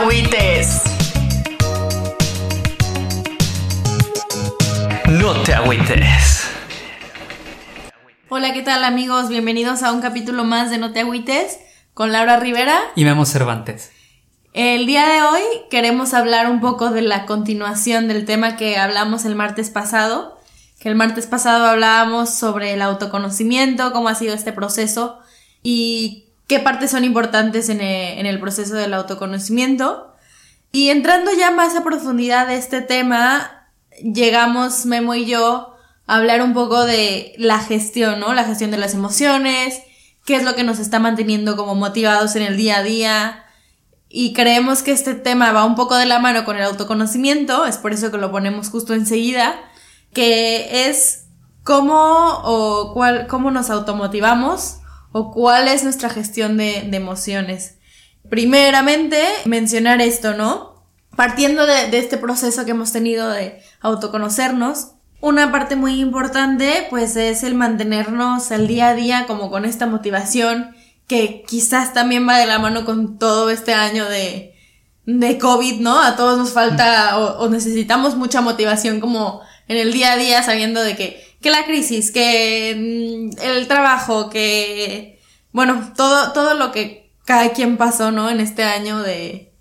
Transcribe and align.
agüites. 0.00 0.82
No 5.08 5.42
te 5.42 5.54
agüites. 5.54 6.44
Hola, 8.28 8.52
¿qué 8.52 8.62
tal 8.62 8.84
amigos? 8.84 9.28
Bienvenidos 9.28 9.82
a 9.82 9.92
un 9.92 10.00
capítulo 10.00 10.44
más 10.44 10.70
de 10.70 10.78
No 10.78 10.92
te 10.92 11.00
agüites 11.00 11.58
con 11.94 12.12
Laura 12.12 12.38
Rivera. 12.38 12.78
Y 12.94 13.04
Memo 13.04 13.26
Cervantes. 13.26 13.90
El 14.52 14.86
día 14.86 15.08
de 15.08 15.22
hoy 15.22 15.42
queremos 15.68 16.14
hablar 16.14 16.48
un 16.48 16.60
poco 16.60 16.90
de 16.90 17.02
la 17.02 17.26
continuación 17.26 18.06
del 18.06 18.24
tema 18.24 18.56
que 18.56 18.76
hablamos 18.76 19.24
el 19.24 19.34
martes 19.34 19.70
pasado, 19.70 20.38
que 20.78 20.88
el 20.88 20.94
martes 20.94 21.26
pasado 21.26 21.66
hablábamos 21.66 22.32
sobre 22.32 22.72
el 22.72 22.82
autoconocimiento, 22.82 23.92
cómo 23.92 24.08
ha 24.08 24.14
sido 24.14 24.34
este 24.34 24.52
proceso 24.52 25.18
y 25.60 26.27
qué 26.48 26.58
partes 26.58 26.90
son 26.90 27.04
importantes 27.04 27.68
en 27.68 27.80
e- 27.80 28.18
en 28.18 28.26
el 28.26 28.40
proceso 28.40 28.74
del 28.74 28.94
autoconocimiento. 28.94 30.12
Y 30.72 30.88
entrando 30.88 31.30
ya 31.32 31.50
más 31.52 31.76
a 31.76 31.84
profundidad 31.84 32.48
de 32.48 32.56
este 32.56 32.80
tema, 32.82 33.68
llegamos 34.02 34.84
Memo 34.86 35.14
y 35.14 35.24
yo 35.26 35.74
a 36.06 36.16
hablar 36.16 36.42
un 36.42 36.54
poco 36.54 36.84
de 36.84 37.34
la 37.38 37.58
gestión, 37.60 38.18
¿no? 38.18 38.34
La 38.34 38.44
gestión 38.44 38.70
de 38.70 38.78
las 38.78 38.94
emociones, 38.94 39.80
qué 40.24 40.36
es 40.36 40.42
lo 40.42 40.54
que 40.54 40.64
nos 40.64 40.78
está 40.78 40.98
manteniendo 40.98 41.56
como 41.56 41.74
motivados 41.74 42.34
en 42.34 42.42
el 42.42 42.56
día 42.56 42.78
a 42.78 42.82
día. 42.82 43.44
Y 44.08 44.32
creemos 44.32 44.82
que 44.82 44.92
este 44.92 45.14
tema 45.14 45.52
va 45.52 45.64
un 45.64 45.74
poco 45.74 45.96
de 45.96 46.06
la 46.06 46.18
mano 46.18 46.44
con 46.46 46.56
el 46.56 46.62
autoconocimiento, 46.62 47.66
es 47.66 47.76
por 47.76 47.92
eso 47.92 48.10
que 48.10 48.16
lo 48.16 48.30
ponemos 48.30 48.70
justo 48.70 48.94
enseguida, 48.94 49.54
que 50.14 50.88
es 50.88 51.26
cómo 51.62 52.40
o 52.44 52.94
cuál, 52.94 53.26
cómo 53.26 53.50
nos 53.50 53.68
automotivamos 53.68 54.78
o 55.12 55.32
cuál 55.32 55.68
es 55.68 55.84
nuestra 55.84 56.10
gestión 56.10 56.56
de, 56.56 56.86
de 56.88 56.96
emociones. 56.96 57.76
Primeramente, 58.28 59.22
mencionar 59.44 60.00
esto, 60.00 60.34
¿no? 60.34 60.84
Partiendo 61.16 61.66
de, 61.66 61.88
de 61.90 61.98
este 61.98 62.18
proceso 62.18 62.64
que 62.64 62.72
hemos 62.72 62.92
tenido 62.92 63.28
de 63.30 63.60
autoconocernos, 63.80 64.92
una 65.20 65.50
parte 65.50 65.74
muy 65.74 66.00
importante 66.00 66.86
pues 66.90 67.16
es 67.16 67.42
el 67.42 67.54
mantenernos 67.54 68.52
al 68.52 68.68
día 68.68 68.90
a 68.90 68.94
día 68.94 69.26
como 69.26 69.50
con 69.50 69.64
esta 69.64 69.86
motivación 69.86 70.76
que 71.08 71.42
quizás 71.44 71.92
también 71.92 72.28
va 72.28 72.38
de 72.38 72.46
la 72.46 72.60
mano 72.60 72.84
con 72.84 73.18
todo 73.18 73.50
este 73.50 73.74
año 73.74 74.08
de, 74.08 74.54
de 75.06 75.38
COVID, 75.38 75.80
¿no? 75.80 76.00
A 76.00 76.16
todos 76.16 76.38
nos 76.38 76.52
falta 76.52 77.18
o, 77.18 77.38
o 77.44 77.48
necesitamos 77.48 78.14
mucha 78.14 78.42
motivación 78.42 79.00
como 79.00 79.40
en 79.66 79.76
el 79.78 79.92
día 79.92 80.12
a 80.12 80.16
día 80.16 80.42
sabiendo 80.42 80.82
de 80.82 80.96
que, 80.96 81.27
que 81.40 81.50
la 81.50 81.64
crisis, 81.64 82.10
que 82.10 82.74
mm, 82.76 83.40
el 83.42 83.68
trabajo, 83.68 84.30
que, 84.30 85.20
bueno, 85.52 85.92
todo, 85.96 86.32
todo 86.32 86.54
lo 86.54 86.72
que 86.72 87.12
cada 87.24 87.52
quien 87.52 87.76
pasó, 87.76 88.10
¿no? 88.10 88.30
En 88.30 88.40
este 88.40 88.64
año 88.64 89.00
de, 89.02 89.52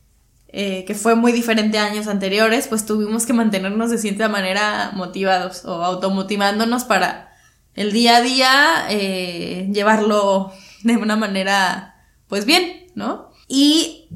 eh, 0.50 0.86
que 0.86 0.96
fue 0.96 1.16
muy 1.16 1.32
diferente 1.34 1.78
a 1.78 1.86
años 1.86 2.08
anteriores, 2.08 2.68
pues 2.68 2.86
tuvimos 2.86 3.26
que 3.26 3.34
mantenernos 3.34 3.92
de 3.92 3.98
cierta 3.98 4.30
manera 4.30 4.92
motivados 4.94 5.66
o 5.66 5.84
automotivándonos 5.84 6.86
para 6.86 7.34
el 7.76 7.92
día 7.92 8.18
a 8.18 8.22
día 8.22 8.86
eh, 8.90 9.70
llevarlo 9.72 10.52
de 10.84 10.98
una 10.98 11.16
manera, 11.16 11.96
pues 12.28 12.46
bien, 12.46 12.88
¿no? 12.96 13.30
Y 13.48 14.08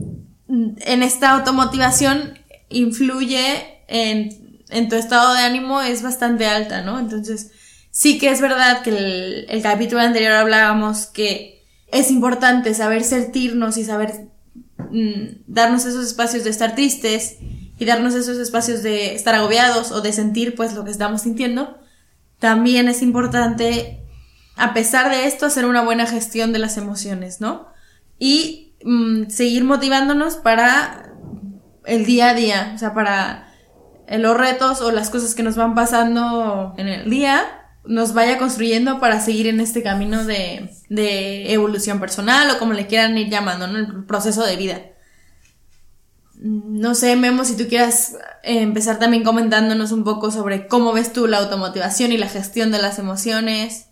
en 0.47 1.03
esta 1.03 1.31
automotivación 1.31 2.39
influye 2.69 3.83
en, 3.87 4.40
en 4.71 4.89
tu 4.89 4.95
estado 4.95 5.33
de 5.33 5.41
ánimo 5.41 5.81
es 5.81 6.01
bastante 6.01 6.45
alta, 6.45 6.81
¿no? 6.81 6.99
Entonces, 6.99 7.51
sí 7.91 8.17
que 8.17 8.29
es 8.29 8.41
verdad 8.41 8.81
que 8.81 9.45
el, 9.47 9.61
capítulo 9.61 10.01
anterior 10.01 10.31
hablábamos 10.31 11.05
que 11.05 11.65
es 11.91 12.09
importante 12.09 12.73
saber 12.73 13.03
sentirnos 13.03 13.77
y 13.77 13.83
saber 13.83 14.29
mm, 14.91 15.43
darnos 15.47 15.85
esos 15.85 16.05
espacios 16.05 16.45
de 16.45 16.49
estar 16.49 16.73
tristes 16.73 17.37
y 17.77 17.85
darnos 17.85 18.15
esos 18.15 18.37
espacios 18.37 18.81
de 18.81 19.13
estar 19.13 19.35
agobiados 19.35 19.91
o 19.91 20.01
de 20.01 20.13
sentir 20.13 20.55
pues 20.55 20.73
lo 20.73 20.85
que 20.85 20.91
estamos 20.91 21.23
sintiendo. 21.23 21.77
También 22.39 22.87
es 22.87 23.01
importante, 23.01 24.03
a 24.55 24.73
pesar 24.73 25.11
de 25.11 25.27
esto, 25.27 25.45
hacer 25.45 25.65
una 25.65 25.83
buena 25.83 26.07
gestión 26.07 26.53
de 26.53 26.59
las 26.59 26.77
emociones, 26.77 27.41
¿no? 27.41 27.67
Y 28.17 28.73
mm, 28.83 29.29
seguir 29.29 29.63
motivándonos 29.63 30.37
para 30.37 31.13
el 31.85 32.05
día 32.05 32.29
a 32.29 32.33
día, 32.33 32.71
o 32.75 32.77
sea, 32.77 32.93
para 32.93 33.50
eh, 34.11 34.19
los 34.19 34.37
retos 34.37 34.81
o 34.81 34.91
las 34.91 35.09
cosas 35.09 35.35
que 35.35 35.41
nos 35.41 35.55
van 35.55 35.73
pasando 35.73 36.73
en 36.77 36.89
el 36.89 37.09
día, 37.09 37.45
nos 37.85 38.13
vaya 38.13 38.37
construyendo 38.37 38.99
para 38.99 39.21
seguir 39.21 39.47
en 39.47 39.61
este 39.61 39.81
camino 39.81 40.25
de, 40.25 40.69
de 40.89 41.53
evolución 41.53 42.01
personal 42.01 42.51
o 42.51 42.59
como 42.59 42.73
le 42.73 42.87
quieran 42.87 43.17
ir 43.17 43.29
llamando, 43.29 43.67
¿no? 43.67 43.77
El 43.77 44.03
proceso 44.03 44.45
de 44.45 44.57
vida. 44.57 44.81
No 46.43 46.93
sé, 46.93 47.15
Memo, 47.15 47.45
si 47.45 47.55
tú 47.55 47.69
quieras 47.69 48.15
eh, 48.43 48.61
empezar 48.61 48.99
también 48.99 49.23
comentándonos 49.23 49.93
un 49.93 50.03
poco 50.03 50.29
sobre 50.29 50.67
cómo 50.67 50.91
ves 50.91 51.13
tú 51.13 51.27
la 51.27 51.37
automotivación 51.37 52.11
y 52.11 52.17
la 52.17 52.27
gestión 52.27 52.69
de 52.71 52.81
las 52.81 52.99
emociones. 52.99 53.85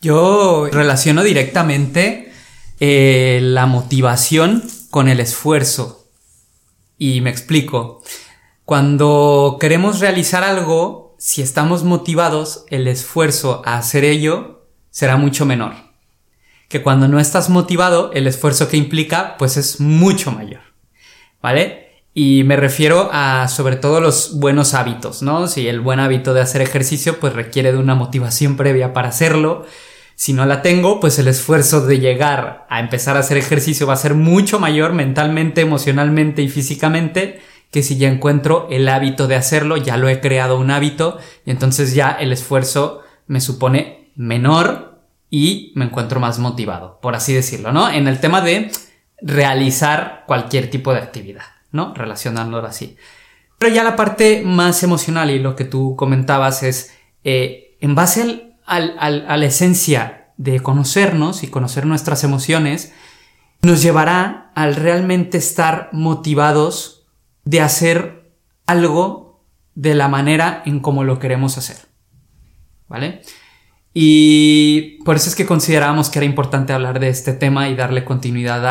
Yo 0.00 0.68
relaciono 0.70 1.24
directamente 1.24 2.32
eh, 2.78 3.40
la 3.42 3.66
motivación 3.66 4.62
con 4.90 5.08
el 5.08 5.18
esfuerzo. 5.18 6.08
Y 6.98 7.20
me 7.20 7.30
explico. 7.30 8.04
Cuando 8.66 9.58
queremos 9.60 10.00
realizar 10.00 10.42
algo, 10.42 11.14
si 11.18 11.40
estamos 11.40 11.84
motivados, 11.84 12.64
el 12.68 12.88
esfuerzo 12.88 13.62
a 13.64 13.78
hacer 13.78 14.02
ello 14.02 14.66
será 14.90 15.16
mucho 15.16 15.46
menor. 15.46 15.74
Que 16.68 16.82
cuando 16.82 17.06
no 17.06 17.20
estás 17.20 17.48
motivado, 17.48 18.10
el 18.12 18.26
esfuerzo 18.26 18.68
que 18.68 18.76
implica, 18.76 19.36
pues 19.38 19.56
es 19.56 19.80
mucho 19.80 20.32
mayor. 20.32 20.62
¿Vale? 21.40 22.02
Y 22.12 22.42
me 22.42 22.56
refiero 22.56 23.08
a 23.12 23.46
sobre 23.46 23.76
todo 23.76 24.00
los 24.00 24.40
buenos 24.40 24.74
hábitos, 24.74 25.22
¿no? 25.22 25.46
Si 25.46 25.68
el 25.68 25.78
buen 25.78 26.00
hábito 26.00 26.34
de 26.34 26.40
hacer 26.40 26.60
ejercicio 26.60 27.20
pues 27.20 27.34
requiere 27.34 27.70
de 27.70 27.78
una 27.78 27.94
motivación 27.94 28.56
previa 28.56 28.92
para 28.92 29.10
hacerlo. 29.10 29.64
Si 30.16 30.32
no 30.32 30.44
la 30.44 30.62
tengo, 30.62 30.98
pues 30.98 31.20
el 31.20 31.28
esfuerzo 31.28 31.86
de 31.86 32.00
llegar 32.00 32.66
a 32.68 32.80
empezar 32.80 33.16
a 33.16 33.20
hacer 33.20 33.36
ejercicio 33.36 33.86
va 33.86 33.92
a 33.92 33.96
ser 33.96 34.14
mucho 34.14 34.58
mayor 34.58 34.92
mentalmente, 34.92 35.60
emocionalmente 35.60 36.42
y 36.42 36.48
físicamente 36.48 37.40
que 37.76 37.82
si 37.82 37.98
ya 37.98 38.08
encuentro 38.08 38.68
el 38.70 38.88
hábito 38.88 39.26
de 39.26 39.36
hacerlo, 39.36 39.76
ya 39.76 39.98
lo 39.98 40.08
he 40.08 40.22
creado 40.22 40.58
un 40.58 40.70
hábito 40.70 41.18
y 41.44 41.50
entonces 41.50 41.92
ya 41.92 42.10
el 42.10 42.32
esfuerzo 42.32 43.02
me 43.26 43.42
supone 43.42 44.12
menor 44.16 45.02
y 45.28 45.72
me 45.74 45.84
encuentro 45.84 46.18
más 46.18 46.38
motivado, 46.38 46.98
por 47.02 47.14
así 47.14 47.34
decirlo, 47.34 47.72
¿no? 47.72 47.90
En 47.90 48.08
el 48.08 48.18
tema 48.18 48.40
de 48.40 48.70
realizar 49.20 50.24
cualquier 50.26 50.70
tipo 50.70 50.94
de 50.94 51.00
actividad. 51.00 51.44
¿no? 51.76 51.94
Relacionándolo 51.94 52.66
así. 52.66 52.96
Pero 53.58 53.74
ya 53.74 53.84
la 53.84 53.94
parte 53.94 54.42
más 54.42 54.82
emocional 54.82 55.30
y 55.30 55.38
lo 55.38 55.54
que 55.54 55.64
tú 55.64 55.96
comentabas 55.96 56.62
es, 56.62 56.94
eh, 57.24 57.76
en 57.80 57.94
base 57.94 58.54
al, 58.64 58.96
al, 58.98 59.26
a 59.28 59.36
la 59.36 59.44
esencia 59.44 60.32
de 60.38 60.60
conocernos 60.60 61.42
y 61.42 61.48
conocer 61.48 61.84
nuestras 61.86 62.24
emociones, 62.24 62.94
nos 63.60 63.82
llevará 63.82 64.50
al 64.54 64.76
realmente 64.76 65.38
estar 65.38 65.90
motivados 65.92 66.95
de 67.46 67.60
hacer 67.62 68.32
algo 68.66 69.42
de 69.74 69.94
la 69.94 70.08
manera 70.08 70.62
en 70.66 70.80
como 70.80 71.04
lo 71.04 71.18
queremos 71.18 71.56
hacer. 71.56 71.76
¿Vale? 72.88 73.22
Y 73.94 75.02
por 75.04 75.16
eso 75.16 75.30
es 75.30 75.34
que 75.34 75.46
considerábamos 75.46 76.10
que 76.10 76.18
era 76.18 76.26
importante 76.26 76.74
hablar 76.74 77.00
de 77.00 77.08
este 77.08 77.32
tema 77.32 77.68
y 77.68 77.74
darle 77.74 78.04
continuidad 78.04 78.66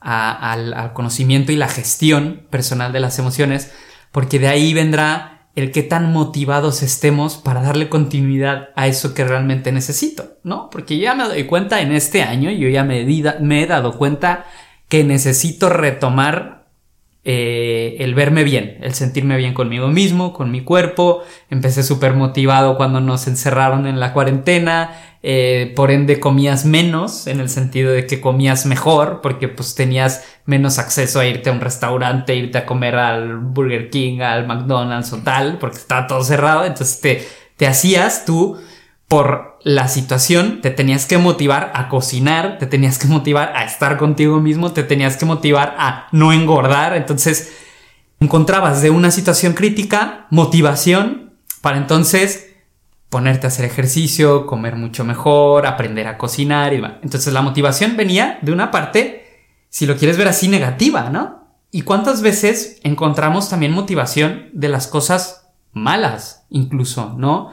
a, 0.00 0.52
al, 0.52 0.92
conocimiento 0.94 1.52
y 1.52 1.56
la 1.56 1.68
gestión 1.68 2.46
personal 2.48 2.92
de 2.92 3.00
las 3.00 3.18
emociones, 3.18 3.70
porque 4.12 4.38
de 4.38 4.48
ahí 4.48 4.72
vendrá 4.72 5.48
el 5.54 5.70
qué 5.70 5.82
tan 5.82 6.12
motivados 6.12 6.82
estemos 6.82 7.36
para 7.36 7.60
darle 7.60 7.88
continuidad 7.90 8.70
a 8.74 8.86
eso 8.86 9.12
que 9.12 9.24
realmente 9.24 9.70
necesito, 9.72 10.38
¿no? 10.42 10.70
Porque 10.70 10.98
ya 10.98 11.14
me 11.14 11.24
doy 11.24 11.44
cuenta 11.44 11.82
en 11.82 11.92
este 11.92 12.22
año, 12.22 12.50
yo 12.50 12.68
ya 12.68 12.82
me, 12.82 13.04
me 13.40 13.62
he 13.62 13.66
dado 13.66 13.98
cuenta 13.98 14.46
que 14.88 15.04
necesito 15.04 15.68
retomar 15.68 16.61
eh, 17.24 17.96
el 18.00 18.14
verme 18.14 18.42
bien, 18.42 18.78
el 18.82 18.94
sentirme 18.94 19.36
bien 19.36 19.54
conmigo 19.54 19.88
mismo, 19.88 20.32
con 20.32 20.50
mi 20.50 20.62
cuerpo. 20.62 21.22
Empecé 21.50 21.82
súper 21.82 22.14
motivado 22.14 22.76
cuando 22.76 23.00
nos 23.00 23.26
encerraron 23.28 23.86
en 23.86 24.00
la 24.00 24.12
cuarentena. 24.12 24.90
Eh, 25.24 25.72
por 25.76 25.92
ende 25.92 26.18
comías 26.18 26.64
menos, 26.64 27.28
en 27.28 27.38
el 27.38 27.48
sentido 27.48 27.92
de 27.92 28.08
que 28.08 28.20
comías 28.20 28.66
mejor, 28.66 29.20
porque 29.22 29.46
pues 29.46 29.76
tenías 29.76 30.24
menos 30.46 30.80
acceso 30.80 31.20
a 31.20 31.26
irte 31.26 31.48
a 31.48 31.52
un 31.52 31.60
restaurante, 31.60 32.34
irte 32.34 32.58
a 32.58 32.66
comer 32.66 32.96
al 32.96 33.38
Burger 33.38 33.88
King, 33.88 34.20
al 34.20 34.48
McDonald's 34.48 35.12
o 35.12 35.18
tal, 35.18 35.58
porque 35.58 35.76
estaba 35.76 36.08
todo 36.08 36.24
cerrado. 36.24 36.64
Entonces 36.64 37.00
te, 37.00 37.24
te 37.56 37.68
hacías 37.68 38.24
tú 38.24 38.58
por 39.12 39.58
la 39.62 39.88
situación, 39.88 40.62
te 40.62 40.70
tenías 40.70 41.04
que 41.04 41.18
motivar 41.18 41.70
a 41.74 41.90
cocinar, 41.90 42.56
te 42.56 42.64
tenías 42.64 42.98
que 42.98 43.08
motivar 43.08 43.52
a 43.54 43.66
estar 43.66 43.98
contigo 43.98 44.40
mismo, 44.40 44.72
te 44.72 44.84
tenías 44.84 45.18
que 45.18 45.26
motivar 45.26 45.76
a 45.78 46.06
no 46.12 46.32
engordar. 46.32 46.96
Entonces, 46.96 47.52
encontrabas 48.20 48.80
de 48.80 48.88
una 48.88 49.10
situación 49.10 49.52
crítica 49.52 50.26
motivación 50.30 51.34
para 51.60 51.76
entonces 51.76 52.54
ponerte 53.10 53.46
a 53.46 53.48
hacer 53.48 53.66
ejercicio, 53.66 54.46
comer 54.46 54.76
mucho 54.76 55.04
mejor, 55.04 55.66
aprender 55.66 56.06
a 56.06 56.16
cocinar 56.16 56.72
y 56.72 56.76
demás. 56.76 56.94
Entonces, 57.02 57.34
la 57.34 57.42
motivación 57.42 57.98
venía 57.98 58.38
de 58.40 58.50
una 58.50 58.70
parte, 58.70 59.50
si 59.68 59.84
lo 59.84 59.98
quieres 59.98 60.16
ver 60.16 60.28
así, 60.28 60.48
negativa, 60.48 61.10
¿no? 61.10 61.58
¿Y 61.70 61.82
cuántas 61.82 62.22
veces 62.22 62.80
encontramos 62.82 63.50
también 63.50 63.72
motivación 63.72 64.48
de 64.54 64.70
las 64.70 64.86
cosas 64.86 65.50
malas, 65.74 66.46
incluso, 66.48 67.14
¿no? 67.18 67.52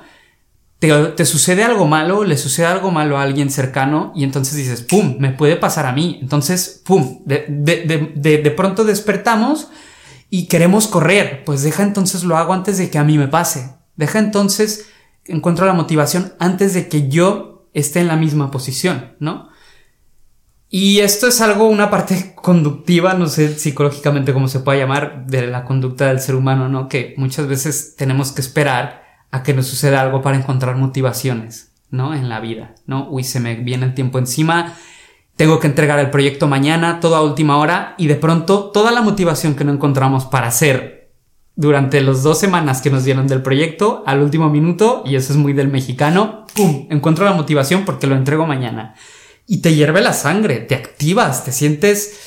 Te, 0.80 1.26
sucede 1.26 1.64
algo 1.64 1.88
malo, 1.88 2.24
le 2.24 2.38
sucede 2.38 2.66
algo 2.66 2.90
malo 2.90 3.18
a 3.18 3.24
alguien 3.24 3.50
cercano 3.52 4.14
y 4.16 4.24
entonces 4.24 4.56
dices, 4.56 4.82
¡pum!, 4.82 5.18
me 5.20 5.32
puede 5.32 5.58
pasar 5.58 5.86
a 5.86 5.92
mí. 5.92 6.20
Entonces, 6.22 6.82
¡pum!, 6.86 7.20
de, 7.26 7.46
de, 7.50 8.14
de, 8.16 8.38
de, 8.38 8.52
pronto 8.52 8.86
despertamos 8.86 9.68
y 10.30 10.48
queremos 10.48 10.88
correr. 10.88 11.44
Pues 11.46 11.64
deja 11.64 11.84
entonces 11.84 12.24
lo 12.24 12.38
hago 12.38 12.54
antes 12.54 12.78
de 12.78 12.90
que 12.90 12.98
a 12.98 13.04
mí 13.04 13.18
me 13.18 13.28
pase. 13.28 13.76
Deja 13.98 14.20
entonces, 14.20 14.88
encuentro 15.26 15.66
la 15.66 15.74
motivación 15.74 16.34
antes 16.40 16.74
de 16.74 16.88
que 16.88 17.10
yo 17.10 17.68
esté 17.74 18.00
en 18.00 18.08
la 18.08 18.16
misma 18.16 18.50
posición, 18.50 19.16
¿no? 19.20 19.50
Y 20.70 21.00
esto 21.00 21.28
es 21.28 21.42
algo, 21.42 21.68
una 21.68 21.90
parte 21.90 22.36
conductiva, 22.42 23.16
no 23.16 23.28
sé 23.28 23.58
psicológicamente 23.58 24.32
cómo 24.32 24.48
se 24.48 24.62
puede 24.62 24.80
llamar, 24.80 25.26
de 25.26 25.48
la 25.48 25.66
conducta 25.66 26.08
del 26.08 26.22
ser 26.22 26.36
humano, 26.36 26.70
¿no? 26.70 26.88
Que 26.88 27.16
muchas 27.18 27.48
veces 27.48 27.96
tenemos 27.98 28.32
que 28.32 28.40
esperar 28.40 29.09
a 29.32 29.44
que 29.44 29.54
nos 29.54 29.68
suceda 29.68 30.02
algo 30.02 30.22
para 30.22 30.38
encontrar 30.38 30.76
motivaciones, 30.76 31.72
¿no? 31.92 32.14
En 32.14 32.30
la 32.30 32.40
vida, 32.40 32.76
¿no? 32.86 33.08
Uy, 33.10 33.24
se 33.24 33.40
me 33.40 33.56
viene 33.56 33.86
el 33.86 33.94
tiempo 33.94 34.20
encima, 34.20 34.76
tengo 35.36 35.60
que 35.60 35.68
entregar 35.68 36.00
el 36.00 36.10
proyecto 36.10 36.48
mañana, 36.48 37.00
todo 37.00 37.16
a 37.16 37.24
última 37.24 37.58
hora, 37.58 37.96
y 37.98 38.08
de 38.08 38.16
pronto 38.16 38.72
toda 38.72 38.92
la 38.92 39.02
motivación 39.02 39.56
que 39.56 39.64
no 39.64 39.72
encontramos 39.72 40.26
para 40.26 40.48
hacer 40.48 41.12
durante 41.56 42.02
las 42.02 42.24
dos 42.24 42.40
semanas 42.40 42.82
que 42.82 42.90
nos 42.90 43.04
dieron 43.04 43.28
del 43.28 43.42
proyecto, 43.42 44.04
al 44.06 44.22
último 44.22 44.50
minuto, 44.50 45.04
y 45.06 45.16
eso 45.16 45.34
es 45.34 45.38
muy 45.38 45.54
del 45.54 45.68
mexicano, 45.68 46.46
¡pum! 46.56 46.88
Encuentro 46.90 47.26
la 47.26 47.34
motivación 47.34 47.86
porque 47.86 48.08
lo 48.08 48.16
entrego 48.16 48.46
mañana. 48.46 48.96
Y 49.46 49.62
te 49.62 49.74
hierve 49.76 50.02
la 50.02 50.14
sangre, 50.14 50.60
te 50.60 50.76
activas, 50.76 51.44
te 51.44 51.52
sientes 51.52 52.20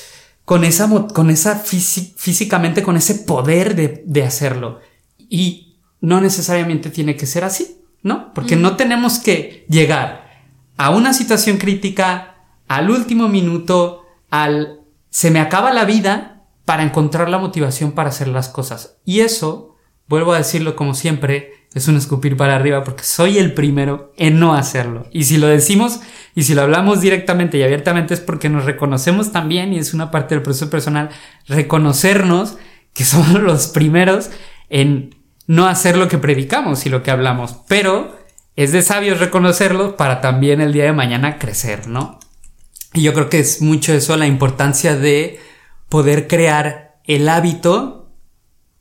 con 0.45 0.63
esa, 0.63 0.89
con 1.13 1.29
esa 1.29 1.55
físicamente, 1.55 2.83
con 2.83 2.97
ese 2.97 3.15
poder 3.15 3.75
de, 3.75 4.03
de 4.05 4.23
hacerlo. 4.23 4.79
Y 5.17 5.72
no 6.03 6.19
necesariamente 6.19 6.89
tiene 6.89 7.15
que 7.15 7.25
ser 7.25 7.45
así, 7.45 7.77
¿no? 8.01 8.33
Porque 8.33 8.57
no 8.57 8.75
tenemos 8.75 9.19
que 9.19 9.65
llegar 9.69 10.29
a 10.75 10.89
una 10.89 11.13
situación 11.13 11.55
crítica 11.55 12.35
al 12.67 12.89
último 12.89 13.29
minuto, 13.29 14.03
al 14.29 14.81
se 15.09 15.31
me 15.31 15.39
acaba 15.39 15.71
la 15.71 15.85
vida 15.85 16.43
para 16.65 16.83
encontrar 16.83 17.29
la 17.29 17.37
motivación 17.37 17.93
para 17.93 18.09
hacer 18.09 18.27
las 18.27 18.49
cosas. 18.49 18.97
Y 19.05 19.21
eso, 19.21 19.77
vuelvo 20.09 20.33
a 20.33 20.39
decirlo 20.39 20.75
como 20.75 20.93
siempre, 20.93 21.67
es 21.73 21.87
un 21.87 21.95
escupir 21.95 22.35
para 22.35 22.57
arriba 22.57 22.83
porque 22.83 23.05
soy 23.05 23.37
el 23.37 23.53
primero 23.53 24.11
en 24.17 24.41
no 24.41 24.55
hacerlo. 24.55 25.07
Y 25.09 25.23
si 25.23 25.37
lo 25.37 25.47
decimos 25.47 26.01
y 26.35 26.43
si 26.43 26.53
lo 26.53 26.63
hablamos 26.63 26.99
directamente 26.99 27.57
y 27.57 27.63
abiertamente 27.63 28.13
es 28.13 28.19
porque 28.19 28.49
nos 28.49 28.65
reconocemos 28.65 29.31
también 29.31 29.71
y 29.71 29.77
es 29.77 29.93
una 29.93 30.11
parte 30.11 30.35
del 30.35 30.43
proceso 30.43 30.69
personal, 30.69 31.11
reconocernos 31.47 32.57
que 32.93 33.05
somos 33.05 33.41
los 33.41 33.67
primeros 33.67 34.31
en 34.69 35.22
no 35.53 35.67
hacer 35.67 35.97
lo 35.97 36.07
que 36.07 36.17
predicamos 36.17 36.85
y 36.87 36.89
lo 36.89 37.03
que 37.03 37.11
hablamos, 37.11 37.57
pero 37.67 38.17
es 38.55 38.71
de 38.71 38.81
sabios 38.81 39.19
reconocerlo 39.19 39.97
para 39.97 40.19
también 40.19 40.61
el 40.61 40.73
día 40.73 40.85
de 40.85 40.93
mañana 40.93 41.37
crecer, 41.37 41.87
¿no? 41.87 42.19
Y 42.93 43.03
yo 43.03 43.13
creo 43.13 43.29
que 43.29 43.39
es 43.39 43.61
mucho 43.61 43.93
eso 43.93 44.17
la 44.17 44.25
importancia 44.25 44.95
de 44.95 45.39
poder 45.89 46.27
crear 46.27 46.99
el 47.03 47.29
hábito 47.29 48.11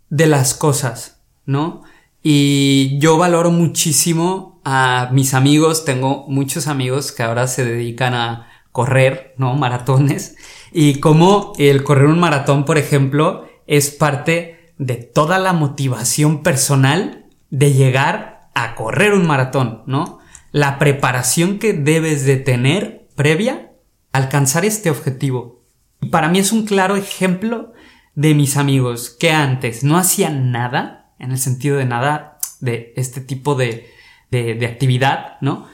de 0.08 0.26
las 0.26 0.54
cosas, 0.54 1.20
¿no? 1.44 1.82
Y 2.22 2.98
yo 3.00 3.19
valoro 3.19 3.50
muchísimo 3.50 4.62
a 4.64 5.10
mis 5.12 5.34
amigos, 5.34 5.84
tengo 5.84 6.24
muchos 6.28 6.69
amigos 6.69 7.12
que 7.12 7.22
ahora 7.22 7.48
se 7.48 7.66
dedican 7.66 8.14
a 8.14 8.48
correr, 8.70 9.34
¿no? 9.36 9.54
Maratones. 9.56 10.36
Y 10.72 11.00
como 11.00 11.52
el 11.58 11.84
correr 11.84 12.06
un 12.06 12.19
maratón, 12.19 12.64
por 12.64 12.78
ejemplo, 12.78 13.46
es 13.66 13.90
parte 13.90 14.62
de 14.78 14.96
toda 14.96 15.38
la 15.38 15.52
motivación 15.52 16.42
personal 16.42 17.26
de 17.50 17.72
llegar 17.72 18.50
a 18.54 18.74
correr 18.74 19.14
un 19.14 19.26
maratón, 19.26 19.82
¿no? 19.86 20.19
La 20.50 20.78
preparación 20.78 21.58
que 21.58 21.72
debes 21.72 22.24
de 22.24 22.36
tener 22.36 23.08
previa 23.14 23.72
a 24.12 24.19
alcanzar 24.19 24.64
este 24.64 24.90
objetivo. 24.90 25.62
Y 26.00 26.08
para 26.08 26.28
mí 26.28 26.38
es 26.38 26.52
un 26.52 26.66
claro 26.66 26.96
ejemplo 26.96 27.72
de 28.14 28.34
mis 28.34 28.56
amigos 28.56 29.10
que 29.10 29.30
antes 29.30 29.84
no 29.84 29.96
hacían 29.96 30.50
nada, 30.50 31.14
en 31.19 31.30
el 31.30 31.38
sentido 31.38 31.76
de 31.76 31.86
nada 31.86 32.38
de 32.60 32.92
este 32.96 33.20
tipo 33.20 33.54
de, 33.54 33.86
de, 34.30 34.54
de 34.54 34.66
actividad, 34.66 35.36
¿no? 35.40 35.66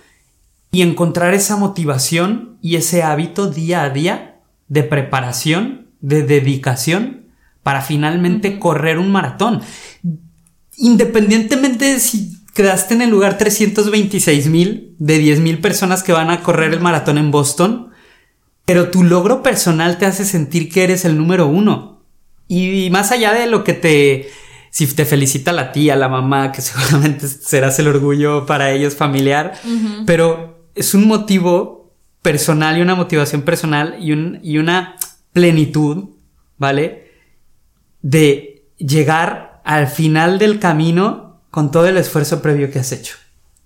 Y 0.70 0.82
encontrar 0.82 1.32
esa 1.32 1.56
motivación 1.56 2.58
y 2.60 2.76
ese 2.76 3.02
hábito 3.02 3.50
día 3.50 3.82
a 3.82 3.90
día 3.90 4.40
de 4.68 4.82
preparación, 4.82 5.88
de 6.00 6.22
dedicación 6.22 7.27
para 7.68 7.82
finalmente 7.82 8.58
correr 8.58 8.98
un 8.98 9.12
maratón. 9.12 9.60
Independientemente 10.78 11.84
de 11.84 12.00
si 12.00 12.38
quedaste 12.54 12.94
en 12.94 13.02
el 13.02 13.10
lugar 13.10 13.36
326 13.36 14.46
mil 14.46 14.94
de 14.98 15.18
10 15.18 15.40
mil 15.40 15.58
personas 15.58 16.02
que 16.02 16.12
van 16.12 16.30
a 16.30 16.42
correr 16.42 16.72
el 16.72 16.80
maratón 16.80 17.18
en 17.18 17.30
Boston, 17.30 17.90
pero 18.64 18.88
tu 18.88 19.04
logro 19.04 19.42
personal 19.42 19.98
te 19.98 20.06
hace 20.06 20.24
sentir 20.24 20.70
que 20.72 20.82
eres 20.82 21.04
el 21.04 21.18
número 21.18 21.46
uno. 21.46 22.04
Y 22.46 22.88
más 22.90 23.12
allá 23.12 23.34
de 23.34 23.46
lo 23.46 23.64
que 23.64 23.74
te, 23.74 24.30
si 24.70 24.86
te 24.86 25.04
felicita 25.04 25.52
la 25.52 25.70
tía, 25.70 25.94
la 25.94 26.08
mamá, 26.08 26.52
que 26.52 26.62
seguramente 26.62 27.28
serás 27.28 27.78
el 27.80 27.88
orgullo 27.88 28.46
para 28.46 28.70
ellos 28.70 28.94
familiar, 28.94 29.60
pero 30.06 30.70
es 30.74 30.94
un 30.94 31.06
motivo 31.06 31.92
personal 32.22 32.78
y 32.78 32.80
una 32.80 32.94
motivación 32.94 33.42
personal 33.42 33.96
y, 34.00 34.12
un, 34.12 34.40
y 34.42 34.56
una 34.56 34.96
plenitud, 35.34 36.14
¿vale? 36.56 37.07
De 38.08 38.64
llegar 38.78 39.60
al 39.64 39.86
final 39.86 40.38
del 40.38 40.58
camino 40.58 41.42
con 41.50 41.70
todo 41.70 41.86
el 41.86 41.98
esfuerzo 41.98 42.40
previo 42.40 42.70
que 42.70 42.78
has 42.78 42.90
hecho. 42.92 43.16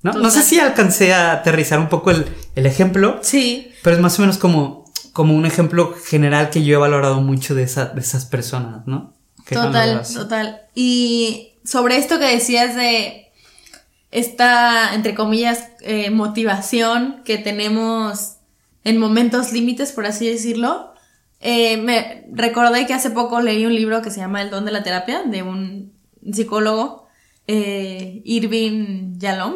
¿no? 0.02 0.14
no 0.14 0.30
sé 0.30 0.42
si 0.42 0.58
alcancé 0.58 1.14
a 1.14 1.30
aterrizar 1.30 1.78
un 1.78 1.88
poco 1.88 2.10
el, 2.10 2.26
ejemplo. 2.56 3.20
Sí. 3.22 3.70
Pero 3.84 3.94
es 3.94 4.02
más 4.02 4.18
o 4.18 4.22
menos 4.22 4.38
como, 4.38 4.84
como 5.12 5.34
un 5.34 5.46
ejemplo 5.46 5.94
general 5.94 6.50
que 6.50 6.64
yo 6.64 6.74
he 6.74 6.80
valorado 6.80 7.20
mucho 7.20 7.54
de, 7.54 7.62
esa, 7.62 7.86
de 7.86 8.00
esas 8.00 8.24
personas, 8.24 8.84
¿no? 8.86 9.14
total, 9.48 10.02
total. 10.12 10.62
Y 10.74 11.52
sobre 11.64 11.98
esto 11.98 12.18
que 12.18 12.26
decías 12.26 12.74
de 12.74 13.30
esta, 14.10 14.92
entre 14.94 15.14
comillas, 15.14 15.68
eh, 15.82 16.10
motivación 16.10 17.22
que 17.24 17.38
tenemos 17.38 18.38
en 18.82 18.98
momentos 18.98 19.52
límites, 19.52 19.92
por 19.92 20.06
así 20.06 20.28
decirlo, 20.28 20.91
eh, 21.42 21.76
me 21.76 22.24
recordé 22.30 22.86
que 22.86 22.94
hace 22.94 23.10
poco 23.10 23.40
leí 23.40 23.66
un 23.66 23.74
libro 23.74 24.00
que 24.00 24.10
se 24.10 24.20
llama 24.20 24.42
El 24.42 24.50
don 24.50 24.64
de 24.64 24.70
la 24.70 24.84
terapia, 24.84 25.24
de 25.24 25.42
un 25.42 25.92
psicólogo, 26.32 27.08
eh, 27.48 28.22
Irving 28.24 29.18
Yalom, 29.18 29.54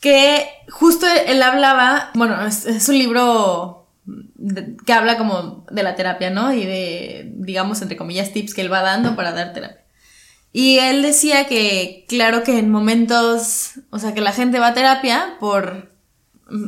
que 0.00 0.46
justo 0.68 1.06
él 1.26 1.42
hablaba, 1.42 2.10
bueno, 2.14 2.44
es, 2.44 2.88
un 2.90 2.98
libro 2.98 3.88
que 4.84 4.92
habla 4.92 5.16
como 5.16 5.64
de 5.70 5.82
la 5.82 5.94
terapia, 5.94 6.28
¿no? 6.28 6.52
Y 6.52 6.66
de, 6.66 7.32
digamos, 7.36 7.80
entre 7.80 7.96
comillas, 7.96 8.32
tips 8.32 8.52
que 8.52 8.60
él 8.60 8.72
va 8.72 8.82
dando 8.82 9.16
para 9.16 9.32
dar 9.32 9.54
terapia. 9.54 9.82
Y 10.52 10.78
él 10.78 11.00
decía 11.00 11.46
que, 11.46 12.04
claro 12.06 12.42
que 12.42 12.58
en 12.58 12.70
momentos, 12.70 13.80
o 13.88 13.98
sea, 13.98 14.12
que 14.12 14.20
la 14.20 14.32
gente 14.32 14.58
va 14.58 14.68
a 14.68 14.74
terapia 14.74 15.36
por 15.40 15.91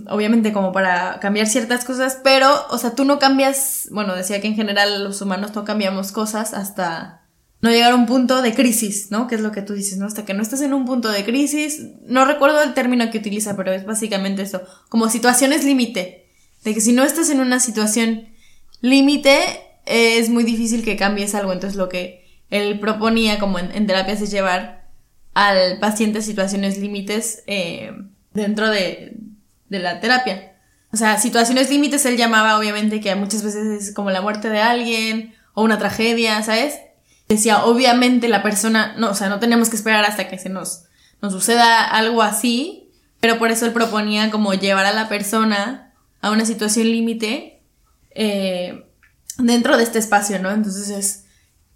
obviamente 0.09 0.53
como 0.53 0.73
para 0.73 1.19
cambiar 1.21 1.47
ciertas 1.47 1.85
cosas, 1.85 2.19
pero, 2.23 2.67
o 2.71 2.79
sea, 2.79 2.95
tú 2.95 3.05
no 3.05 3.19
cambias, 3.19 3.89
bueno, 3.93 4.15
decía 4.15 4.41
que 4.41 4.49
en 4.49 4.57
general 4.57 5.05
los 5.05 5.21
humanos 5.21 5.55
no 5.55 5.65
cambiamos 5.65 6.13
cosas 6.13 6.55
hasta 6.55 7.23
no 7.61 7.71
llegar 7.71 7.93
a 7.93 7.97
un 7.97 8.07
punto 8.07 8.43
de 8.43 8.55
crisis, 8.55 9.11
¿no? 9.11 9.27
Que 9.27 9.37
es 9.37 9.41
lo 9.41 9.53
que 9.53 9.63
tú 9.63 9.73
dices, 9.73 9.99
¿no? 9.99 10.07
Hasta 10.07 10.25
que 10.25 10.35
no 10.35 10.43
estés 10.43 10.61
en 10.61 10.75
un 10.75 10.85
punto 10.85 11.11
de 11.11 11.25
crisis, 11.25 11.83
no 12.07 12.25
recuerdo 12.25 12.63
el 12.63 12.75
término 12.75 13.11
que 13.11 13.19
utiliza, 13.19 13.57
pero 13.57 13.73
es 13.73 13.87
básicamente 13.87 14.43
eso, 14.43 14.63
como 14.89 15.09
situaciones 15.09 15.65
límite, 15.65 16.27
de 16.63 16.75
que 16.75 16.81
si 16.81 16.93
no 16.93 17.05
estás 17.05 17.31
en 17.31 17.41
una 17.41 17.61
situación 17.61 18.29
límite, 18.81 19.39
es 19.87 20.29
muy 20.29 20.45
difícil 20.45 20.85
que 20.85 20.97
cambies 20.97 21.35
algo. 21.35 21.53
Entonces 21.53 21.77
lo 21.77 21.89
que 21.89 22.25
él 22.51 22.81
proponía 22.81 23.39
como 23.39 23.59
en, 23.59 23.71
en 23.73 23.87
terapias 23.87 24.21
es 24.21 24.31
llevar 24.31 24.89
al 25.35 25.79
paciente 25.79 26.21
a 26.21 26.23
situaciones 26.23 26.79
límites 26.79 27.43
eh, 27.47 27.93
dentro 28.33 28.71
de, 28.71 29.17
de 29.69 29.79
la 29.79 30.01
terapia. 30.01 30.55
O 30.93 30.97
sea, 30.97 31.19
situaciones 31.19 31.71
límites 31.71 32.07
él 32.07 32.17
llamaba 32.17 32.57
obviamente 32.57 33.01
que 33.01 33.15
muchas 33.17 33.43
veces 33.43 33.67
es 33.89 33.95
como 33.95 34.11
la 34.11 34.21
muerte 34.21 34.49
de 34.49 34.61
alguien 34.61 35.35
o 35.53 35.65
una 35.65 35.79
tragedia, 35.79 36.41
¿sabes? 36.43 36.79
Decía, 37.29 37.65
obviamente 37.65 38.29
la 38.29 38.43
persona, 38.43 38.95
no, 38.97 39.11
o 39.11 39.15
sea, 39.15 39.29
no 39.29 39.41
tenemos 39.41 39.71
que 39.71 39.77
esperar 39.77 40.05
hasta 40.05 40.29
que 40.29 40.39
se 40.39 40.51
nos, 40.51 40.85
nos 41.21 41.33
suceda 41.33 41.85
algo 41.85 42.23
así, 42.23 42.93
pero 43.19 43.39
por 43.39 43.51
eso 43.51 43.67
él 43.67 43.73
proponía 43.73 44.31
como 44.31 44.55
llevar 44.55 44.87
a 44.87 44.93
la 44.93 45.09
persona 45.09 45.95
a 46.21 46.31
una 46.31 46.45
situación 46.45 46.87
límite 46.87 47.63
eh, 48.11 48.87
dentro 49.39 49.77
de 49.77 49.83
este 49.83 49.99
espacio, 49.99 50.39
¿no? 50.39 50.51
Entonces 50.51 50.91
es, 50.91 51.25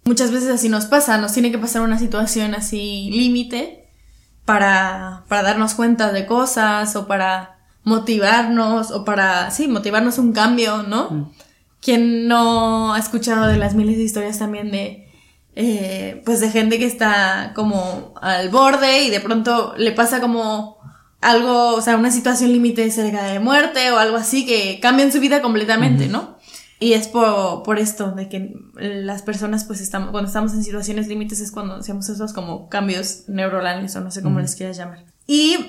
muchas 0.05 0.31
veces 0.31 0.49
así 0.49 0.69
nos 0.69 0.85
pasa, 0.85 1.17
nos 1.17 1.33
tiene 1.33 1.51
que 1.51 1.57
pasar 1.57 1.81
una 1.81 1.99
situación 1.99 2.55
así 2.55 3.09
límite 3.11 3.89
para, 4.45 5.25
para 5.27 5.43
darnos 5.43 5.73
cuenta 5.73 6.11
de 6.13 6.25
cosas 6.25 6.95
o 6.95 7.05
para 7.07 7.58
motivarnos 7.83 8.91
o 8.91 9.05
para, 9.05 9.51
sí, 9.51 9.67
motivarnos 9.67 10.17
un 10.17 10.33
cambio, 10.33 10.83
¿no? 10.83 11.09
Mm. 11.09 11.31
Quien 11.81 12.27
no 12.27 12.93
ha 12.93 12.99
escuchado 12.99 13.47
de 13.47 13.57
las 13.57 13.73
miles 13.73 13.97
de 13.97 14.03
historias 14.03 14.39
también 14.39 14.71
de, 14.71 15.07
eh, 15.55 16.21
pues 16.25 16.39
de 16.39 16.51
gente 16.51 16.77
que 16.77 16.85
está 16.85 17.53
como 17.55 18.13
al 18.21 18.49
borde 18.49 19.03
y 19.03 19.09
de 19.09 19.19
pronto 19.21 19.73
le 19.77 19.91
pasa 19.91 20.19
como 20.19 20.77
algo, 21.21 21.75
o 21.75 21.81
sea, 21.81 21.97
una 21.97 22.11
situación 22.11 22.51
límite 22.51 22.89
cerca 22.91 23.23
de 23.23 23.39
muerte 23.39 23.91
o 23.91 23.97
algo 23.97 24.17
así 24.17 24.45
que 24.45 24.79
cambia 24.81 25.05
en 25.05 25.11
su 25.11 25.19
vida 25.19 25.41
completamente, 25.41 26.07
¿no? 26.07 26.37
Y 26.81 26.93
es 26.93 27.09
por, 27.09 27.63
por 27.63 27.77
esto, 27.77 28.11
de 28.11 28.29
que 28.29 28.55
las 28.75 29.21
personas, 29.21 29.65
pues, 29.65 29.81
estamos, 29.81 30.11
cuando 30.11 30.29
estamos 30.29 30.53
en 30.53 30.63
situaciones 30.63 31.09
límites 31.09 31.41
es 31.41 31.51
cuando 31.51 31.75
hacemos 31.75 32.07
esos 32.07 32.31
como 32.31 32.69
cambios 32.69 33.23
neuronales 33.27 33.95
o 33.97 34.01
no 34.01 34.11
sé 34.11 34.21
cómo 34.23 34.39
les 34.39 34.55
quieras 34.55 34.77
llamar. 34.77 35.03
Y 35.27 35.68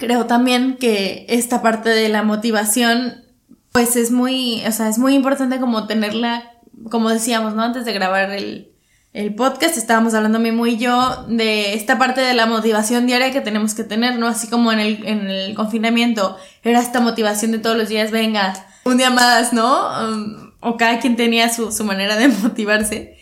creo 0.00 0.26
también 0.26 0.78
que 0.78 1.26
esta 1.28 1.62
parte 1.62 1.90
de 1.90 2.08
la 2.08 2.24
motivación, 2.24 3.22
pues 3.70 3.94
es 3.94 4.10
muy, 4.10 4.64
o 4.66 4.72
sea, 4.72 4.88
es 4.88 4.98
muy 4.98 5.14
importante 5.14 5.60
como 5.60 5.86
tenerla, 5.86 6.50
como 6.90 7.10
decíamos, 7.10 7.54
¿no? 7.54 7.62
Antes 7.62 7.84
de 7.84 7.92
grabar 7.92 8.30
el, 8.30 8.72
el 9.12 9.34
podcast, 9.34 9.76
estábamos 9.76 10.14
hablando 10.14 10.40
Mimo 10.40 10.66
y 10.66 10.78
yo 10.78 11.24
de 11.28 11.74
esta 11.74 11.98
parte 11.98 12.20
de 12.22 12.34
la 12.34 12.46
motivación 12.46 13.06
diaria 13.06 13.30
que 13.30 13.42
tenemos 13.42 13.74
que 13.74 13.84
tener, 13.84 14.18
¿no? 14.18 14.26
Así 14.26 14.48
como 14.48 14.72
en 14.72 14.80
el, 14.80 15.06
en 15.06 15.30
el 15.30 15.54
confinamiento 15.54 16.36
era 16.64 16.80
esta 16.80 17.00
motivación 17.00 17.52
de 17.52 17.58
todos 17.58 17.76
los 17.76 17.88
días, 17.88 18.10
venga, 18.10 18.54
un 18.84 18.96
día 18.96 19.10
más, 19.10 19.52
¿no? 19.52 19.88
Um, 20.08 20.50
o 20.60 20.76
cada 20.76 20.98
quien 20.98 21.16
tenía 21.16 21.52
su, 21.52 21.70
su 21.70 21.84
manera 21.84 22.16
de 22.16 22.28
motivarse. 22.42 23.18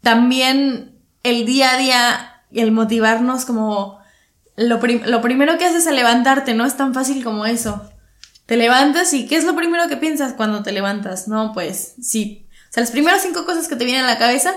También 0.00 0.92
el 1.24 1.44
día 1.44 1.72
a 1.72 1.76
día, 1.76 2.42
el 2.52 2.70
motivarnos 2.70 3.44
como 3.44 3.99
lo, 4.56 4.80
prim- 4.80 5.02
lo 5.06 5.20
primero 5.22 5.58
que 5.58 5.64
haces 5.64 5.86
al 5.86 5.96
levantarte, 5.96 6.54
no 6.54 6.64
es 6.64 6.76
tan 6.76 6.94
fácil 6.94 7.22
como 7.24 7.46
eso. 7.46 7.82
Te 8.46 8.56
levantas 8.56 9.12
y 9.14 9.26
¿qué 9.26 9.36
es 9.36 9.44
lo 9.44 9.54
primero 9.54 9.88
que 9.88 9.96
piensas 9.96 10.32
cuando 10.32 10.62
te 10.62 10.72
levantas? 10.72 11.28
No, 11.28 11.52
pues 11.52 11.94
sí. 12.02 12.46
O 12.68 12.72
sea, 12.72 12.82
las 12.82 12.90
primeras 12.90 13.22
cinco 13.22 13.44
cosas 13.44 13.68
que 13.68 13.76
te 13.76 13.84
vienen 13.84 14.04
a 14.04 14.08
la 14.08 14.18
cabeza, 14.18 14.52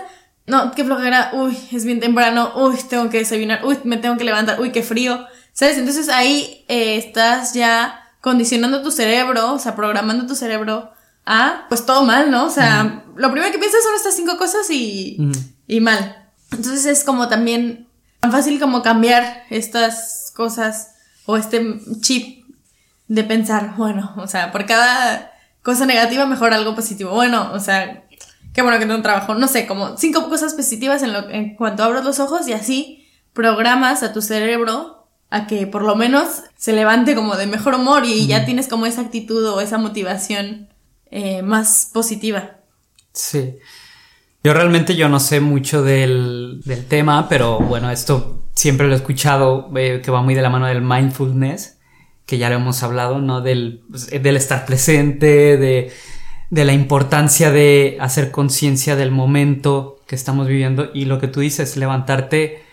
no, 0.45 0.71
qué 0.71 0.83
flojera, 0.83 1.31
uy, 1.33 1.57
es 1.71 1.85
bien 1.85 1.99
temprano, 1.99 2.53
uy, 2.55 2.75
tengo 2.89 3.09
que 3.09 3.19
desayunar, 3.19 3.63
uy, 3.65 3.77
me 3.83 3.97
tengo 3.97 4.17
que 4.17 4.23
levantar, 4.23 4.59
uy, 4.59 4.71
qué 4.71 4.83
frío. 4.83 5.25
¿Sabes? 5.53 5.77
Entonces 5.77 6.09
ahí 6.09 6.65
eh, 6.67 6.97
estás 6.97 7.53
ya 7.53 7.99
condicionando 8.21 8.81
tu 8.81 8.89
cerebro, 8.89 9.53
o 9.53 9.59
sea, 9.59 9.75
programando 9.75 10.25
tu 10.25 10.33
cerebro 10.33 10.91
a, 11.25 11.65
pues 11.69 11.85
todo 11.85 12.03
mal, 12.03 12.31
¿no? 12.31 12.45
O 12.45 12.49
sea, 12.49 13.03
lo 13.15 13.31
primero 13.31 13.51
que 13.51 13.59
piensas 13.59 13.83
son 13.83 13.93
estas 13.95 14.15
cinco 14.15 14.37
cosas 14.37 14.67
y, 14.71 15.17
y 15.67 15.79
mal. 15.79 16.31
Entonces 16.51 16.85
es 16.87 17.03
como 17.03 17.27
también 17.29 17.87
tan 18.23 18.31
fácil 18.31 18.57
como 18.57 18.81
cambiar 18.81 19.43
estas 19.49 20.31
cosas 20.33 20.95
o 21.25 21.35
este 21.35 21.81
chip 21.99 22.45
de 23.09 23.25
pensar, 23.25 23.73
bueno, 23.75 24.13
o 24.15 24.27
sea, 24.27 24.53
por 24.53 24.65
cada 24.65 25.33
cosa 25.61 25.85
negativa 25.85 26.25
mejor 26.25 26.53
algo 26.53 26.73
positivo. 26.73 27.11
Bueno, 27.11 27.51
o 27.51 27.59
sea, 27.59 28.05
qué 28.53 28.61
bueno 28.61 28.79
que 28.79 28.85
tengo 28.85 28.95
un 28.95 29.03
trabajo, 29.03 29.35
no 29.35 29.49
sé, 29.49 29.67
como 29.67 29.97
cinco 29.97 30.29
cosas 30.29 30.53
positivas 30.53 31.03
en, 31.03 31.11
lo, 31.11 31.29
en 31.29 31.57
cuanto 31.57 31.83
abres 31.83 32.05
los 32.05 32.21
ojos 32.21 32.47
y 32.47 32.53
así 32.53 33.05
programas 33.33 34.03
a 34.03 34.13
tu 34.13 34.21
cerebro 34.21 35.05
a 35.29 35.45
que 35.45 35.67
por 35.67 35.81
lo 35.81 35.97
menos 35.97 36.43
se 36.55 36.71
levante 36.71 37.15
como 37.15 37.35
de 37.35 37.45
mejor 37.45 37.75
humor 37.75 38.05
y 38.05 38.25
ya 38.25 38.45
tienes 38.45 38.69
como 38.69 38.85
esa 38.85 39.01
actitud 39.01 39.45
o 39.49 39.59
esa 39.59 39.77
motivación 39.77 40.69
eh, 41.11 41.41
más 41.41 41.89
positiva. 41.91 42.55
Sí. 43.11 43.57
Yo 44.43 44.53
realmente 44.53 44.97
yo 44.97 45.07
no 45.07 45.21
sé 45.21 45.39
mucho 45.39 45.83
del, 45.83 46.61
del 46.65 46.85
tema, 46.85 47.29
pero 47.29 47.59
bueno, 47.59 47.89
esto 47.89 48.43
siempre 48.53 48.87
lo 48.87 48.93
he 48.93 48.97
escuchado 48.97 49.71
eh, 49.77 50.01
que 50.03 50.11
va 50.11 50.21
muy 50.21 50.35
de 50.35 50.41
la 50.41 50.49
mano 50.49 50.67
del 50.67 50.81
mindfulness, 50.81 51.79
que 52.25 52.37
ya 52.37 52.49
lo 52.49 52.55
hemos 52.55 52.83
hablado, 52.83 53.19
¿no? 53.19 53.39
Del, 53.39 53.83
pues, 53.89 54.09
del 54.09 54.35
estar 54.35 54.65
presente, 54.65 55.55
de, 55.57 55.93
de 56.49 56.65
la 56.65 56.73
importancia 56.73 57.51
de 57.51 57.97
hacer 58.01 58.31
conciencia 58.31 58.97
del 58.97 59.11
momento 59.11 60.01
que 60.07 60.15
estamos 60.15 60.47
viviendo 60.47 60.89
y 60.93 61.05
lo 61.05 61.19
que 61.19 61.29
tú 61.29 61.39
dices, 61.39 61.77
levantarte 61.77 62.63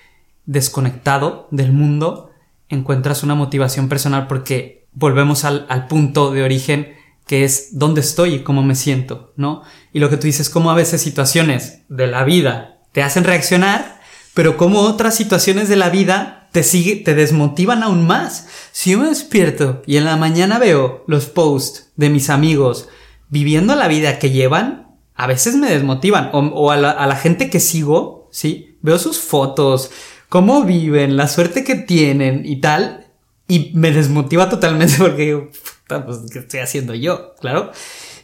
desconectado 0.46 1.46
del 1.52 1.72
mundo, 1.72 2.32
encuentras 2.68 3.22
una 3.22 3.36
motivación 3.36 3.88
personal 3.88 4.26
porque 4.26 4.88
volvemos 4.92 5.44
al, 5.44 5.66
al 5.68 5.86
punto 5.86 6.32
de 6.32 6.42
origen 6.42 6.94
que 7.28 7.44
es 7.44 7.78
dónde 7.78 8.00
estoy 8.00 8.34
y 8.34 8.38
cómo 8.40 8.64
me 8.64 8.74
siento, 8.74 9.32
¿no? 9.36 9.62
Y 9.92 9.98
lo 9.98 10.10
que 10.10 10.16
tú 10.16 10.26
dices, 10.26 10.50
cómo 10.50 10.70
a 10.70 10.74
veces 10.74 11.00
situaciones 11.02 11.82
de 11.88 12.06
la 12.06 12.24
vida 12.24 12.78
te 12.92 13.02
hacen 13.02 13.24
reaccionar, 13.24 14.00
pero 14.34 14.56
como 14.56 14.80
otras 14.80 15.14
situaciones 15.14 15.68
de 15.68 15.76
la 15.76 15.90
vida 15.90 16.48
te 16.52 16.62
sigue, 16.62 16.96
te 16.96 17.14
desmotivan 17.14 17.82
aún 17.82 18.06
más. 18.06 18.46
Si 18.72 18.90
yo 18.92 18.98
me 18.98 19.08
despierto 19.08 19.82
y 19.86 19.96
en 19.96 20.04
la 20.04 20.16
mañana 20.16 20.58
veo 20.58 21.04
los 21.06 21.26
posts 21.26 21.90
de 21.96 22.10
mis 22.10 22.30
amigos 22.30 22.88
viviendo 23.28 23.74
la 23.74 23.88
vida 23.88 24.18
que 24.18 24.30
llevan, 24.30 24.96
a 25.14 25.26
veces 25.26 25.56
me 25.56 25.70
desmotivan. 25.70 26.30
O, 26.32 26.38
o 26.38 26.70
a, 26.70 26.76
la, 26.76 26.90
a 26.90 27.06
la 27.06 27.16
gente 27.16 27.50
que 27.50 27.60
sigo, 27.60 28.28
¿sí? 28.32 28.78
Veo 28.82 28.98
sus 28.98 29.18
fotos, 29.18 29.90
cómo 30.28 30.64
viven, 30.64 31.16
la 31.16 31.28
suerte 31.28 31.64
que 31.64 31.74
tienen 31.74 32.46
y 32.46 32.60
tal, 32.60 33.06
y 33.46 33.72
me 33.74 33.90
desmotiva 33.90 34.48
totalmente 34.48 34.94
porque 34.98 35.22
digo, 35.22 35.50
puta, 35.50 36.06
pues, 36.06 36.18
¿qué 36.32 36.38
estoy 36.38 36.60
haciendo 36.60 36.94
yo? 36.94 37.34
Claro. 37.40 37.72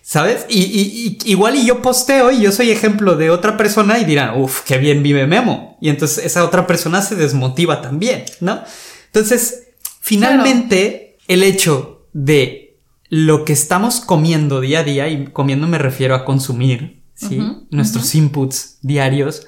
¿Sabes? 0.08 0.46
Y, 0.48 0.60
y- 0.62 1.18
y- 1.24 1.30
igual 1.32 1.56
y 1.56 1.66
yo 1.66 1.82
posteo 1.82 2.30
y 2.30 2.40
yo 2.40 2.52
soy 2.52 2.70
ejemplo 2.70 3.16
de 3.16 3.30
otra 3.30 3.56
persona 3.56 3.98
y 3.98 4.04
dirán, 4.04 4.40
uff, 4.40 4.60
qué 4.60 4.78
bien 4.78 5.02
vive 5.02 5.26
Memo. 5.26 5.76
Y 5.80 5.88
entonces 5.88 6.24
esa 6.24 6.44
otra 6.44 6.64
persona 6.68 7.02
se 7.02 7.16
desmotiva 7.16 7.82
también, 7.82 8.24
¿no? 8.40 8.60
Entonces, 9.06 9.64
finalmente, 10.00 11.18
el 11.26 11.42
hecho 11.42 12.06
de 12.12 12.78
lo 13.08 13.44
que 13.44 13.52
estamos 13.52 13.98
comiendo 13.98 14.60
día 14.60 14.78
a 14.78 14.84
día, 14.84 15.08
y 15.08 15.24
comiendo 15.26 15.66
me 15.66 15.78
refiero 15.78 16.14
a 16.14 16.24
consumir, 16.24 17.02
¿sí? 17.14 17.40
Nuestros 17.70 18.14
inputs 18.14 18.78
diarios, 18.82 19.44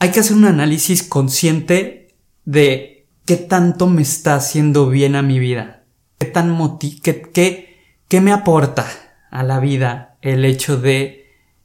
hay 0.00 0.10
que 0.10 0.18
hacer 0.18 0.36
un 0.36 0.46
análisis 0.46 1.04
consciente 1.04 2.16
de 2.44 3.06
qué 3.24 3.36
tanto 3.36 3.86
me 3.86 4.02
está 4.02 4.34
haciendo 4.34 4.88
bien 4.88 5.14
a 5.14 5.22
mi 5.22 5.38
vida. 5.38 5.84
¿Qué 6.18 6.26
tan 6.26 6.50
moti 6.50 6.98
qué, 7.00 7.22
qué, 7.22 7.78
qué 8.08 8.20
me 8.20 8.32
aporta 8.32 8.84
a 9.30 9.42
la 9.42 9.60
vida 9.60 10.16
el 10.22 10.44
hecho 10.44 10.76
de 10.76 11.20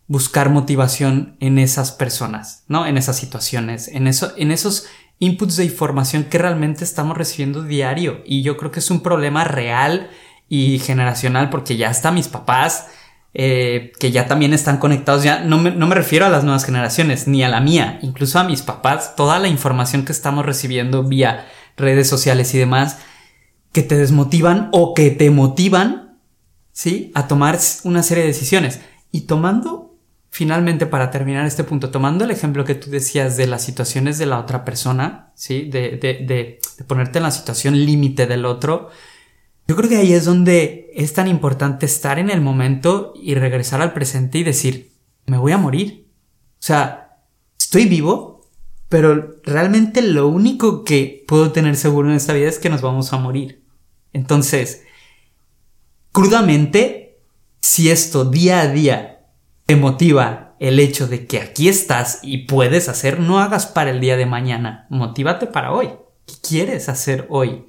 buscar 0.07 0.49
motivación 0.49 1.35
en 1.39 1.57
esas 1.57 1.91
personas, 1.91 2.63
¿no? 2.67 2.85
En 2.85 2.97
esas 2.97 3.17
situaciones, 3.17 3.87
en 3.87 4.07
eso, 4.07 4.33
en 4.37 4.51
esos 4.51 4.87
inputs 5.19 5.55
de 5.55 5.65
información 5.65 6.25
que 6.25 6.37
realmente 6.37 6.83
estamos 6.83 7.17
recibiendo 7.17 7.63
diario. 7.63 8.21
Y 8.25 8.43
yo 8.43 8.57
creo 8.57 8.71
que 8.71 8.79
es 8.79 8.91
un 8.91 9.01
problema 9.01 9.43
real 9.43 10.09
y 10.47 10.79
generacional 10.79 11.49
porque 11.49 11.77
ya 11.77 11.89
hasta 11.89 12.11
mis 12.11 12.27
papás, 12.27 12.87
eh, 13.33 13.91
que 13.99 14.11
ya 14.11 14.27
también 14.27 14.53
están 14.53 14.77
conectados, 14.77 15.23
ya 15.23 15.39
no 15.39 15.57
me, 15.57 15.71
no 15.71 15.87
me 15.87 15.95
refiero 15.95 16.25
a 16.25 16.29
las 16.29 16.43
nuevas 16.43 16.65
generaciones, 16.65 17.27
ni 17.27 17.43
a 17.43 17.49
la 17.49 17.61
mía, 17.61 17.99
incluso 18.01 18.39
a 18.39 18.43
mis 18.43 18.61
papás, 18.61 19.15
toda 19.15 19.39
la 19.39 19.47
información 19.47 20.05
que 20.05 20.11
estamos 20.11 20.45
recibiendo 20.45 21.03
vía 21.03 21.47
redes 21.77 22.07
sociales 22.07 22.53
y 22.53 22.59
demás, 22.59 22.99
que 23.71 23.81
te 23.81 23.97
desmotivan 23.97 24.69
o 24.71 24.93
que 24.93 25.11
te 25.11 25.31
motivan, 25.31 26.04
¿sí? 26.75 27.11
A 27.15 27.27
tomar 27.27 27.57
una 27.85 28.03
serie 28.03 28.23
de 28.23 28.31
decisiones. 28.31 28.81
Y 29.09 29.21
tomando, 29.21 29.97
finalmente, 30.29 30.85
para 30.85 31.09
terminar 31.09 31.45
este 31.45 31.63
punto, 31.63 31.89
tomando 31.89 32.25
el 32.25 32.31
ejemplo 32.31 32.65
que 32.65 32.75
tú 32.75 32.91
decías 32.91 33.37
de 33.37 33.47
las 33.47 33.63
situaciones 33.63 34.17
de 34.17 34.25
la 34.25 34.39
otra 34.39 34.65
persona, 34.65 35.31
¿sí? 35.35 35.69
De, 35.69 35.91
de, 35.91 36.25
de, 36.25 36.59
de 36.77 36.83
ponerte 36.85 37.19
en 37.19 37.23
la 37.23 37.31
situación 37.31 37.85
límite 37.85 38.27
del 38.27 38.45
otro, 38.45 38.89
yo 39.67 39.75
creo 39.77 39.89
que 39.89 39.95
ahí 39.95 40.11
es 40.11 40.25
donde 40.25 40.91
es 40.93 41.13
tan 41.13 41.27
importante 41.29 41.85
estar 41.85 42.19
en 42.19 42.29
el 42.29 42.41
momento 42.41 43.13
y 43.15 43.35
regresar 43.35 43.81
al 43.81 43.93
presente 43.93 44.39
y 44.39 44.43
decir, 44.43 44.91
me 45.25 45.37
voy 45.37 45.53
a 45.53 45.57
morir. 45.57 46.11
O 46.59 46.63
sea, 46.65 47.21
estoy 47.57 47.85
vivo, 47.85 48.49
pero 48.89 49.37
realmente 49.43 50.01
lo 50.01 50.27
único 50.27 50.83
que 50.83 51.23
puedo 51.25 51.53
tener 51.53 51.77
seguro 51.77 52.09
en 52.09 52.17
esta 52.17 52.33
vida 52.33 52.49
es 52.49 52.59
que 52.59 52.69
nos 52.69 52.81
vamos 52.81 53.13
a 53.13 53.17
morir. 53.17 53.63
Entonces, 54.11 54.83
crudamente, 56.15 57.19
si 57.59 57.91
esto 57.91 58.23
día 58.23 58.61
a 58.61 58.67
día 58.69 59.25
te 59.65 59.75
motiva 59.75 60.55
el 60.61 60.79
hecho 60.79 61.07
de 61.07 61.27
que 61.27 61.41
aquí 61.41 61.67
estás 61.67 62.19
y 62.23 62.45
puedes 62.45 62.87
hacer, 62.87 63.19
no 63.19 63.39
hagas 63.39 63.65
para 63.65 63.89
el 63.89 63.99
día 63.99 64.15
de 64.15 64.25
mañana, 64.25 64.87
motívate 64.89 65.45
para 65.45 65.73
hoy. 65.73 65.89
¿Qué 66.25 66.35
quieres 66.41 66.87
hacer 66.87 67.27
hoy? 67.29 67.65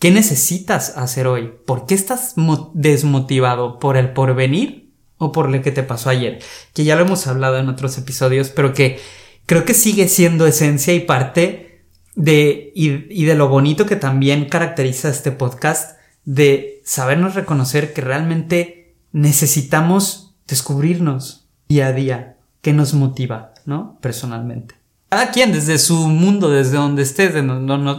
¿Qué 0.00 0.10
necesitas 0.10 0.96
hacer 0.96 1.28
hoy? 1.28 1.52
¿Por 1.64 1.86
qué 1.86 1.94
estás 1.94 2.34
desmotivado? 2.74 3.78
¿Por 3.78 3.96
el 3.96 4.12
porvenir 4.12 4.92
o 5.18 5.30
por 5.30 5.48
lo 5.48 5.62
que 5.62 5.70
te 5.70 5.84
pasó 5.84 6.10
ayer? 6.10 6.40
Que 6.74 6.82
ya 6.82 6.96
lo 6.96 7.02
hemos 7.02 7.28
hablado 7.28 7.56
en 7.58 7.68
otros 7.68 7.96
episodios, 7.98 8.48
pero 8.48 8.74
que 8.74 8.98
creo 9.46 9.64
que 9.64 9.74
sigue 9.74 10.08
siendo 10.08 10.48
esencia 10.48 10.92
y 10.92 11.00
parte 11.00 11.84
de, 12.16 12.72
y, 12.74 13.24
de 13.24 13.34
lo 13.36 13.48
bonito 13.48 13.86
que 13.86 13.94
también 13.94 14.48
caracteriza 14.48 15.08
este 15.08 15.30
podcast, 15.30 15.96
de 16.24 16.75
sabernos 16.86 17.34
reconocer 17.34 17.92
que 17.92 18.00
realmente 18.00 18.94
necesitamos 19.10 20.34
descubrirnos 20.46 21.48
día 21.68 21.88
a 21.88 21.92
día, 21.92 22.36
qué 22.62 22.72
nos 22.72 22.94
motiva, 22.94 23.52
¿no? 23.66 23.98
Personalmente. 24.00 24.76
Cada 25.08 25.32
quien 25.32 25.52
desde 25.52 25.78
su 25.78 26.08
mundo, 26.08 26.48
desde 26.48 26.76
donde 26.76 27.02
estés, 27.02 27.34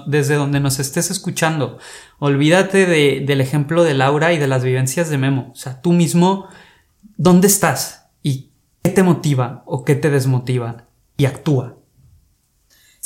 desde 0.08 0.36
donde 0.36 0.60
nos 0.62 0.80
estés 0.80 1.12
escuchando. 1.12 1.80
Olvídate 2.20 2.86
de, 2.86 3.24
del 3.28 3.42
ejemplo 3.42 3.84
de 3.84 3.94
Laura 3.94 4.32
y 4.32 4.38
de 4.38 4.48
las 4.48 4.64
vivencias 4.64 5.10
de 5.10 5.18
Memo. 5.18 5.52
O 5.52 5.56
sea, 5.56 5.82
tú 5.82 5.92
mismo, 5.92 6.48
¿dónde 7.18 7.48
estás? 7.48 8.06
¿Y 8.24 8.52
qué 8.84 8.92
te 8.92 9.04
motiva 9.04 9.64
o 9.66 9.84
qué 9.84 9.96
te 9.96 10.10
desmotiva? 10.10 10.86
Y 11.18 11.26
actúa. 11.26 11.77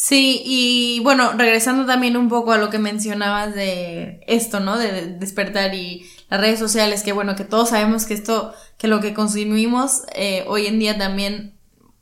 Sí, 0.03 0.41
y 0.43 1.00
bueno, 1.01 1.34
regresando 1.34 1.86
también 1.86 2.17
un 2.17 2.27
poco 2.27 2.53
a 2.53 2.58
lo 2.58 2.72
que 2.72 2.79
mencionabas 2.79 3.53
de 3.53 4.22
esto, 4.25 4.60
¿no? 4.60 4.79
De 4.79 5.15
despertar 5.20 5.75
y 5.75 6.10
las 6.27 6.41
redes 6.41 6.58
sociales, 6.58 7.03
que 7.03 7.12
bueno, 7.12 7.36
que 7.36 7.43
todos 7.43 7.70
sabemos 7.70 8.05
que 8.05 8.15
esto, 8.15 8.51
que 8.79 8.88
lo 8.88 9.00
que 9.00 9.13
consumimos 9.13 10.01
eh, 10.15 10.43
hoy 10.48 10.65
en 10.65 10.79
día 10.79 10.98
también 10.98 11.53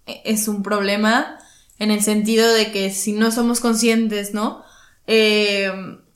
es 0.05 0.47
un 0.47 0.63
problema 0.63 1.39
en 1.77 1.91
el 1.91 2.01
sentido 2.01 2.53
de 2.53 2.71
que 2.71 2.89
si 2.89 3.11
no 3.11 3.31
somos 3.31 3.59
conscientes, 3.59 4.33
¿no? 4.33 4.63
Eh, 5.05 5.69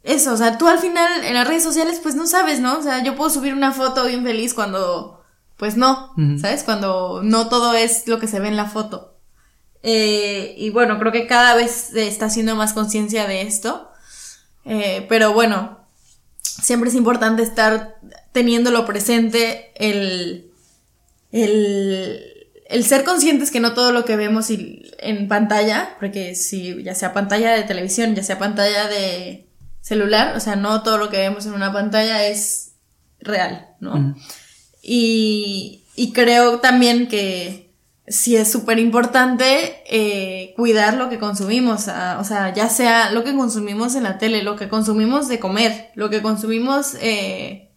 eso, 0.03 0.31
o 0.31 0.37
sea, 0.37 0.57
tú 0.57 0.69
al 0.69 0.79
final 0.79 1.25
en 1.25 1.33
las 1.33 1.45
redes 1.45 1.63
sociales 1.63 1.99
pues 2.01 2.15
no 2.15 2.27
sabes, 2.27 2.61
¿no? 2.61 2.77
O 2.77 2.81
sea, 2.81 3.03
yo 3.03 3.17
puedo 3.17 3.29
subir 3.29 3.53
una 3.53 3.73
foto 3.73 4.05
bien 4.05 4.23
feliz 4.23 4.53
cuando, 4.53 5.21
pues 5.57 5.75
no, 5.75 6.13
¿sabes? 6.39 6.63
Cuando 6.63 7.19
no 7.23 7.49
todo 7.49 7.73
es 7.73 8.07
lo 8.07 8.21
que 8.21 8.27
se 8.27 8.39
ve 8.39 8.47
en 8.47 8.55
la 8.55 8.69
foto. 8.69 9.12
Eh, 9.83 10.55
y 10.57 10.69
bueno, 10.69 10.97
creo 10.97 11.11
que 11.11 11.27
cada 11.27 11.55
vez 11.55 11.89
se 11.91 12.07
está 12.07 12.25
haciendo 12.25 12.55
más 12.55 12.73
conciencia 12.73 13.27
de 13.27 13.43
esto. 13.43 13.91
Eh, 14.65 15.05
pero 15.09 15.33
bueno, 15.33 15.79
siempre 16.41 16.89
es 16.89 16.95
importante 16.95 17.43
estar 17.43 17.97
teniéndolo 18.31 18.85
presente 18.85 19.71
el, 19.75 20.49
el 21.31 22.33
el 22.73 22.83
ser 22.85 23.03
conscientes 23.03 23.51
que 23.51 23.59
no 23.59 23.73
todo 23.73 23.91
lo 23.91 24.03
que 24.03 24.15
vemos 24.15 24.47
en 24.49 25.27
pantalla, 25.27 25.95
porque 25.99 26.33
si 26.33 26.81
ya 26.83 26.95
sea 26.95 27.13
pantalla 27.13 27.51
de 27.51 27.63
televisión, 27.63 28.15
ya 28.15 28.23
sea 28.23 28.39
pantalla 28.39 28.87
de 28.87 29.47
celular, 29.81 30.35
o 30.35 30.39
sea, 30.39 30.55
no 30.55 30.81
todo 30.81 30.97
lo 30.97 31.11
que 31.11 31.17
vemos 31.17 31.45
en 31.45 31.53
una 31.53 31.71
pantalla 31.71 32.25
es 32.25 32.71
real, 33.19 33.67
¿no? 33.79 34.15
y, 34.81 35.83
y, 35.95 36.13
creo 36.13 36.61
también 36.61 37.07
que 37.07 37.62
sí 38.07 38.35
es 38.35 38.51
súper 38.51 38.79
importante 38.79 39.81
eh, 39.87 40.53
cuidar 40.55 40.95
lo 40.95 41.09
que 41.09 41.19
consumimos, 41.19 41.87
o 42.19 42.23
sea, 42.23 42.53
ya 42.53 42.67
sea 42.69 43.11
lo 43.11 43.23
que 43.23 43.35
consumimos 43.35 43.95
en 43.95 44.03
la 44.03 44.17
tele, 44.17 44.43
lo 44.43 44.55
que 44.55 44.67
consumimos 44.67 45.27
de 45.27 45.39
comer, 45.39 45.91
lo 45.95 46.09
que 46.09 46.21
consumimos 46.21 46.95
eh, 47.01 47.71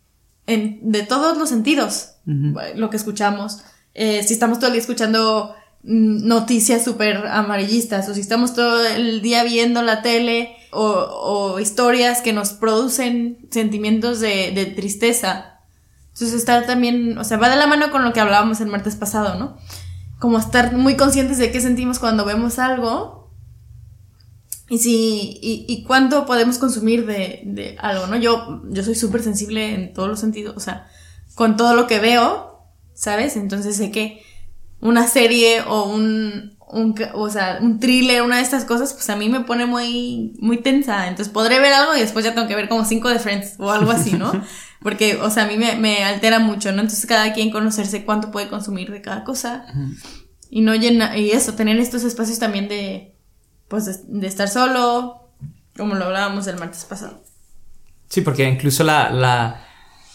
en, 0.47 0.81
de 0.91 1.03
todos 1.03 1.39
los 1.39 1.49
sentidos, 1.49 2.15
lo 2.25 2.91
que 2.91 2.97
escuchamos. 2.97 3.63
Eh, 3.95 4.25
si 4.25 4.35
estamos 4.35 4.59
todo 4.59 4.67
el 4.67 4.73
día 4.75 4.81
escuchando 4.81 5.55
mm, 5.85 6.27
noticias 6.27 6.85
súper 6.85 7.27
amarillistas 7.29 8.09
o 8.09 8.15
si 8.15 8.21
estamos 8.21 8.55
todo 8.55 8.85
el 8.85 9.23
día 9.23 9.45
viendo 9.45 9.83
la 9.83 10.03
tele 10.03 10.57
o, 10.73 11.59
historias 11.59 12.21
que 12.21 12.35
nos 12.35 12.53
producen 12.53 13.49
sentimientos 13.51 14.21
de, 14.21 14.73
tristeza. 14.77 15.61
Entonces 16.13 16.35
estar 16.35 16.67
también, 16.67 17.17
o 17.17 17.25
sea, 17.25 17.39
va 17.39 17.49
de 17.49 17.57
la 17.57 17.67
mano 17.67 17.91
con 17.91 18.05
lo 18.05 18.13
que 18.13 18.21
hablábamos 18.21 18.61
el 18.61 18.67
martes 18.69 18.97
pasado, 18.97 19.39
¿no? 19.39 19.57
Como 20.19 20.39
estar 20.39 20.73
muy 20.73 20.97
conscientes 20.97 21.39
de 21.39 21.51
qué 21.51 21.61
sentimos 21.61 21.99
cuando 21.99 22.25
vemos 22.25 22.59
algo 22.59 23.17
y 24.69 24.79
si, 24.79 25.39
y, 25.43 25.65
y 25.69 25.85
cuánto 25.85 26.27
podemos 26.27 26.59
consumir 26.59 27.07
de, 27.07 27.43
de 27.45 27.77
algo, 27.79 28.07
¿no? 28.09 28.17
Yo, 28.17 28.63
yo 28.69 28.83
soy 28.83 28.95
súper 28.95 29.23
sensible 29.23 29.75
en 29.75 29.93
todos 29.93 30.09
los 30.09 30.19
sentidos, 30.19 30.57
o 30.57 30.61
sea, 30.61 30.89
con 31.35 31.57
todo 31.57 31.75
lo 31.75 31.87
que 31.87 32.01
veo, 32.01 32.63
¿sabes? 32.95 33.37
Entonces 33.37 33.77
sé 33.77 33.91
que 33.93 34.23
una 34.81 35.07
serie 35.07 35.63
o 35.63 35.85
un, 35.85 36.57
un, 36.69 36.95
o 37.15 37.31
sea, 37.31 37.59
un 37.61 37.79
thriller, 37.79 38.23
una 38.23 38.37
de 38.37 38.43
estas 38.43 38.65
cosas, 38.65 38.93
pues 38.93 39.09
a 39.09 39.17
mí 39.17 39.29
me 39.29 39.41
pone 39.41 39.67
muy, 39.67 40.35
muy 40.41 40.59
tensa. 40.59 41.07
Entonces 41.07 41.33
podré 41.33 41.61
ver 41.61 41.73
algo 41.73 41.95
y 41.95 42.01
después 42.01 42.25
ya 42.25 42.35
tengo 42.35 42.49
que 42.49 42.57
ver 42.57 42.69
como 42.69 42.85
cinco 42.85 43.09
de 43.09 43.21
Friends 43.21 43.55
o 43.59 43.71
algo 43.71 43.93
así, 43.93 44.13
¿no? 44.13 44.33
Porque, 44.83 45.17
o 45.17 45.31
sea, 45.31 45.45
a 45.45 45.47
mí 45.47 45.57
me, 45.57 45.77
me 45.77 46.05
altera 46.05 46.39
mucho, 46.39 46.71
¿no? 46.73 46.83
Entonces 46.83 47.07
cada 47.07 47.33
quien 47.33 47.51
conocerse 47.51 48.05
cuánto 48.05 48.31
puede 48.31 48.49
consumir 48.49 48.91
de 48.91 49.03
cada 49.03 49.25
cosa. 49.25 49.67
Y 50.51 50.61
no 50.61 50.75
llena, 50.75 51.17
y 51.17 51.31
eso, 51.31 51.55
tener 51.55 51.79
estos 51.79 52.05
espacios 52.05 52.39
también 52.39 52.69
de, 52.69 53.17
pues, 53.69 54.07
de, 54.07 54.27
estar 54.27 54.49
solo, 54.49 55.31
como 55.77 55.95
lo 55.95 56.05
hablábamos 56.05 56.47
el 56.47 56.57
martes 56.57 56.85
pasado. 56.85 57.23
Sí, 58.09 58.21
porque 58.21 58.49
incluso 58.49 58.85
la, 58.85 59.11
la, 59.11 59.65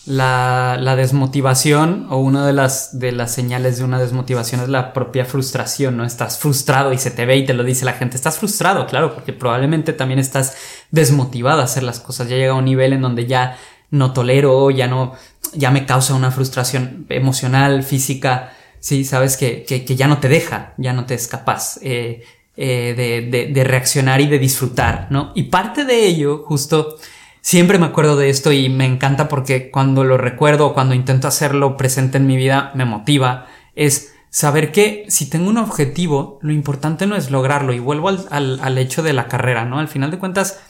la, 0.06 0.78
la, 0.80 0.95
desmotivación 0.95 2.08
o 2.10 2.17
una 2.17 2.47
de 2.47 2.54
las, 2.54 2.97
de 2.97 3.12
las 3.12 3.34
señales 3.34 3.78
de 3.78 3.84
una 3.84 4.00
desmotivación 4.00 4.62
es 4.62 4.69
la 4.69 4.93
propia 4.93 5.26
frustración, 5.26 5.97
¿no? 5.97 6.06
Estás 6.06 6.39
frustrado 6.39 6.93
y 6.93 6.97
se 6.97 7.12
te 7.12 7.26
ve 7.26 7.36
y 7.38 7.45
te 7.45 7.54
lo 7.54 7.63
dice 7.63 7.84
la 7.84 7.93
gente. 7.93 8.15
Estás 8.15 8.38
frustrado, 8.39 8.88
claro, 8.88 9.13
porque 9.13 9.34
probablemente 9.34 9.91
también 9.91 10.19
estás 10.19 10.56
desmotivado 10.91 11.60
a 11.60 11.65
hacer 11.65 11.84
las 11.84 12.00
cosas. 12.00 12.30
Ya 12.30 12.38
llega 12.38 12.54
a 12.54 12.56
un 12.56 12.65
nivel 12.65 12.93
en 12.93 13.02
donde 13.02 13.28
ya 13.28 13.58
no 13.91 14.13
tolero, 14.13 14.71
ya 14.71 14.88
no, 14.88 15.13
ya 15.54 15.71
me 15.71 15.86
causa 15.86 16.15
una 16.15 16.32
frustración 16.32 17.06
emocional, 17.10 17.84
física. 17.84 18.54
Sí, 18.80 19.06
sabes 19.06 19.38
que, 19.38 19.63
que, 19.63 19.86
que 19.86 19.95
ya 19.95 20.08
no 20.08 20.17
te 20.17 20.27
deja, 20.27 20.73
ya 20.77 20.93
no 20.93 21.06
te 21.06 21.13
es 21.13 21.27
capaz 21.27 21.77
eh, 21.84 22.23
eh, 22.58 22.93
de, 22.97 23.30
de, 23.30 23.54
de 23.54 23.63
reaccionar 23.63 24.21
y 24.21 24.27
de 24.27 24.39
disfrutar, 24.39 25.08
¿no? 25.12 25.32
Y 25.36 25.43
parte 25.43 25.86
de 25.86 26.08
ello, 26.08 26.43
justo, 26.45 26.97
Siempre 27.41 27.80
me 27.80 27.88
acuerdo 27.88 28.17
de 28.17 28.30
esto 28.30 28.51
y 28.51 28.69
me 28.69 28.86
encanta 28.86 29.27
porque 29.27 29.71
cuando 29.71 30.04
lo 30.04 30.17
recuerdo 30.17 30.75
cuando 30.75 30.93
intento 30.93 31.27
hacerlo 31.27 31.75
presente 31.75 32.17
en 32.17 32.27
mi 32.27 32.38
vida 32.38 32.71
me 32.75 32.86
motiva. 32.86 33.47
Es 33.75 34.13
saber 34.30 34.71
que 34.71 35.06
si 35.10 35.27
tengo 35.27 35.49
un 35.49 35.58
objetivo, 35.58 36.38
lo 36.41 36.54
importante 36.54 37.08
no 37.08 37.15
es 37.15 37.32
lograrlo. 37.32 37.73
Y 37.73 37.80
vuelvo 37.80 38.10
al, 38.10 38.77
hecho 38.77 39.01
de 39.01 39.13
la 39.13 39.27
carrera, 39.27 39.65
¿no? 39.65 39.80
Al 39.80 39.88
final 39.88 40.12
de 40.12 40.19
cuentas, 40.19 40.62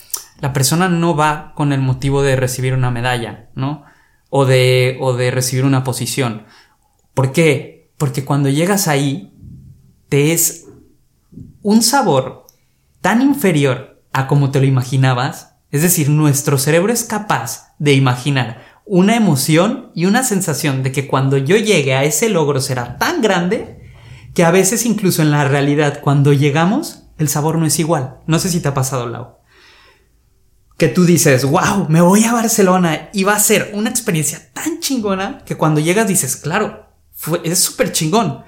la 0.41 0.53
persona 0.53 0.89
no 0.89 1.15
va 1.15 1.53
con 1.55 1.71
el 1.71 1.81
motivo 1.81 2.23
de 2.23 2.35
recibir 2.35 2.73
una 2.73 2.91
medalla, 2.91 3.49
¿no? 3.55 3.83
O 4.29 4.45
de, 4.45 4.97
o 4.99 5.13
de 5.13 5.31
recibir 5.31 5.65
una 5.65 5.83
posición. 5.83 6.45
¿Por 7.13 7.31
qué? 7.31 7.91
Porque 7.97 8.25
cuando 8.25 8.49
llegas 8.49 8.87
ahí, 8.87 9.33
te 10.09 10.33
es 10.33 10.67
un 11.61 11.81
sabor 11.81 12.47
tan 13.01 13.21
inferior 13.21 14.01
a 14.13 14.27
como 14.27 14.51
te 14.51 14.59
lo 14.59 14.65
imaginabas 14.65 15.51
es 15.71 15.81
decir, 15.81 16.09
nuestro 16.09 16.57
cerebro 16.57 16.91
es 16.91 17.05
capaz 17.05 17.73
de 17.79 17.93
imaginar 17.93 18.61
una 18.85 19.15
emoción 19.15 19.91
y 19.95 20.05
una 20.05 20.23
sensación 20.23 20.83
de 20.83 20.91
que 20.91 21.07
cuando 21.07 21.37
yo 21.37 21.55
llegue 21.55 21.95
a 21.95 22.03
ese 22.03 22.29
logro 22.29 22.59
será 22.59 22.97
tan 22.97 23.21
grande 23.21 23.79
que 24.33 24.43
a 24.43 24.51
veces 24.51 24.85
incluso 24.85 25.21
en 25.21 25.31
la 25.31 25.45
realidad 25.45 26.01
cuando 26.01 26.33
llegamos 26.33 27.03
el 27.17 27.29
sabor 27.29 27.57
no 27.57 27.65
es 27.65 27.79
igual. 27.79 28.17
No 28.27 28.39
sé 28.39 28.49
si 28.49 28.59
te 28.59 28.67
ha 28.67 28.73
pasado, 28.73 29.07
Lau. 29.07 29.37
Que 30.81 30.87
tú 30.87 31.05
dices, 31.05 31.45
wow, 31.45 31.85
me 31.89 32.01
voy 32.01 32.23
a 32.23 32.33
Barcelona 32.33 33.11
y 33.13 33.23
va 33.23 33.35
a 33.35 33.39
ser 33.39 33.69
una 33.75 33.91
experiencia 33.91 34.51
tan 34.51 34.79
chingona 34.79 35.43
que 35.45 35.55
cuando 35.55 35.79
llegas 35.79 36.07
dices, 36.07 36.35
claro, 36.35 36.87
es 37.43 37.59
súper 37.59 37.91
chingón 37.91 38.43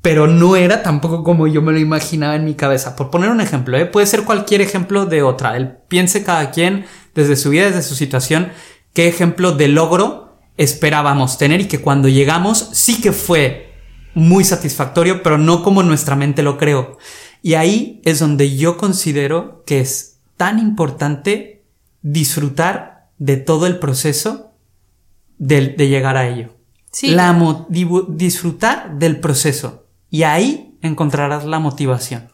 pero 0.00 0.26
no 0.26 0.56
era 0.56 0.82
tampoco 0.82 1.22
como 1.22 1.46
yo 1.46 1.60
me 1.60 1.72
lo 1.72 1.78
imaginaba 1.78 2.36
en 2.36 2.46
mi 2.46 2.54
cabeza. 2.54 2.96
Por 2.96 3.10
poner 3.10 3.28
un 3.28 3.40
ejemplo, 3.42 3.76
¿eh? 3.76 3.84
puede 3.84 4.06
ser 4.06 4.24
cualquier 4.24 4.62
ejemplo 4.62 5.04
de 5.04 5.22
otra. 5.22 5.58
Él 5.58 5.78
piense 5.88 6.22
cada 6.24 6.50
quien 6.50 6.86
desde 7.14 7.36
su 7.36 7.48
vida, 7.50 7.66
desde 7.66 7.82
su 7.82 7.94
situación, 7.94 8.52
qué 8.94 9.08
ejemplo 9.08 9.52
de 9.52 9.68
logro 9.68 10.38
esperábamos 10.58 11.38
tener 11.38 11.62
y 11.62 11.68
que 11.68 11.80
cuando 11.80 12.08
llegamos 12.08 12.68
sí 12.72 13.00
que 13.00 13.12
fue 13.12 13.74
muy 14.14 14.44
satisfactorio, 14.44 15.22
pero 15.22 15.38
no 15.38 15.62
como 15.62 15.82
nuestra 15.82 16.16
mente 16.16 16.42
lo 16.42 16.58
creó. 16.58 16.98
Y 17.42 17.54
ahí 17.54 18.02
es 18.04 18.20
donde 18.20 18.56
yo 18.56 18.76
considero 18.76 19.64
que 19.66 19.80
es 19.80 20.18
tan 20.36 20.58
importante 20.58 21.53
disfrutar 22.04 23.08
de 23.18 23.38
todo 23.38 23.66
el 23.66 23.78
proceso 23.78 24.52
de, 25.38 25.68
de 25.68 25.88
llegar 25.88 26.16
a 26.16 26.28
ello. 26.28 26.54
Sí. 26.92 27.10
La 27.10 27.36
disfrutar 28.08 28.98
del 28.98 29.18
proceso 29.18 29.88
y 30.10 30.22
ahí 30.22 30.78
encontrarás 30.82 31.44
la 31.44 31.58
motivación. 31.58 32.30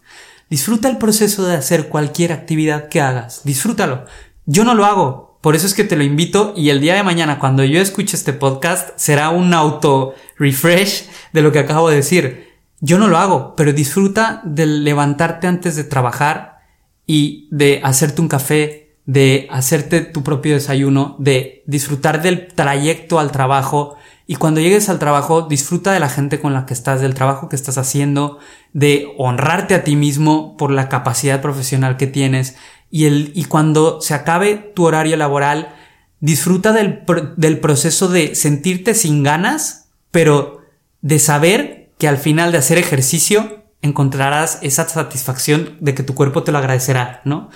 Disfruta 0.51 0.89
el 0.89 0.99
proceso 0.99 1.47
de 1.47 1.55
hacer 1.55 1.89
cualquier 1.89 2.33
actividad 2.33 2.89
que 2.89 3.01
hagas. 3.01 3.43
Disfrútalo. 3.45 4.05
Yo 4.45 4.65
no 4.65 4.75
lo 4.75 4.85
hago. 4.85 5.39
Por 5.41 5.55
eso 5.55 5.67
es 5.67 5.75
que 5.75 5.85
te 5.85 5.97
lo 5.97 6.03
invito 6.03 6.53
y 6.57 6.69
el 6.69 6.81
día 6.81 6.97
de 6.97 7.05
mañana 7.05 7.39
cuando 7.39 7.65
yo 7.65 7.81
escuche 7.81 8.17
este 8.17 8.33
podcast 8.33 8.91
será 8.97 9.31
un 9.31 9.55
auto 9.55 10.15
refresh 10.37 11.09
de 11.33 11.43
lo 11.43 11.53
que 11.53 11.61
acabo 11.61 11.89
de 11.89 11.97
decir. 11.97 12.51
yo 12.81 12.99
no 12.99 13.09
lo 13.09 13.19
hago, 13.19 13.55
pero 13.57 13.73
disfruta 13.73 14.43
de 14.45 14.67
levantarte 14.67 15.47
antes 15.47 15.77
de 15.77 15.85
trabajar 15.85 16.59
y 17.07 17.49
de 17.51 17.81
hacerte 17.85 18.21
un 18.21 18.29
café, 18.29 18.90
de 19.07 19.49
hacerte 19.51 20.01
tu 20.03 20.23
propio 20.23 20.55
desayuno, 20.55 21.17
de 21.19 21.63
disfrutar 21.67 22.23
del 22.23 22.49
trayecto 22.49 23.19
al 23.19 23.33
trabajo 23.33 23.97
y 24.31 24.37
cuando 24.37 24.61
llegues 24.61 24.89
al 24.89 25.01
trabajo 25.01 25.43
disfruta 25.43 25.93
de 25.93 25.99
la 25.99 26.09
gente 26.09 26.39
con 26.39 26.53
la 26.55 26.65
que 26.65 26.73
estás, 26.73 27.01
del 27.01 27.15
trabajo 27.15 27.49
que 27.49 27.57
estás 27.57 27.79
haciendo, 27.79 28.39
de 28.73 29.13
honrarte 29.19 29.75
a 29.75 29.83
ti 29.83 29.97
mismo 29.97 30.57
por 30.57 30.71
la 30.71 30.89
capacidad 30.89 31.43
profesional 31.43 31.97
que 31.97 32.07
tienes 32.07 32.55
y, 32.93 33.07
el, 33.07 33.33
y 33.35 33.47
cuando 33.47 34.01
se 34.01 34.15
acabe 34.15 34.55
tu 34.55 34.85
horario 34.85 35.17
laboral, 35.17 35.75
disfruta 36.21 36.73
del, 36.73 37.03
del 37.37 37.59
proceso 37.59 38.09
de 38.09 38.37
sentirte 38.37 38.95
sin 38.95 39.25
ganas, 39.25 39.89
pero 40.13 40.61
de 41.01 41.19
saber 41.19 41.91
que 41.99 42.07
al 42.07 42.19
final 42.19 42.53
de 42.53 42.59
hacer 42.59 42.79
ejercicio 42.79 43.65
encontrarás 43.83 44.61
esa 44.63 44.89
satisfacción 44.89 45.77
de 45.81 45.95
que 45.97 46.05
tu 46.05 46.15
cuerpo 46.15 46.45
te 46.45 46.53
lo 46.53 46.59
agradecerá, 46.59 47.21
¿no? 47.25 47.51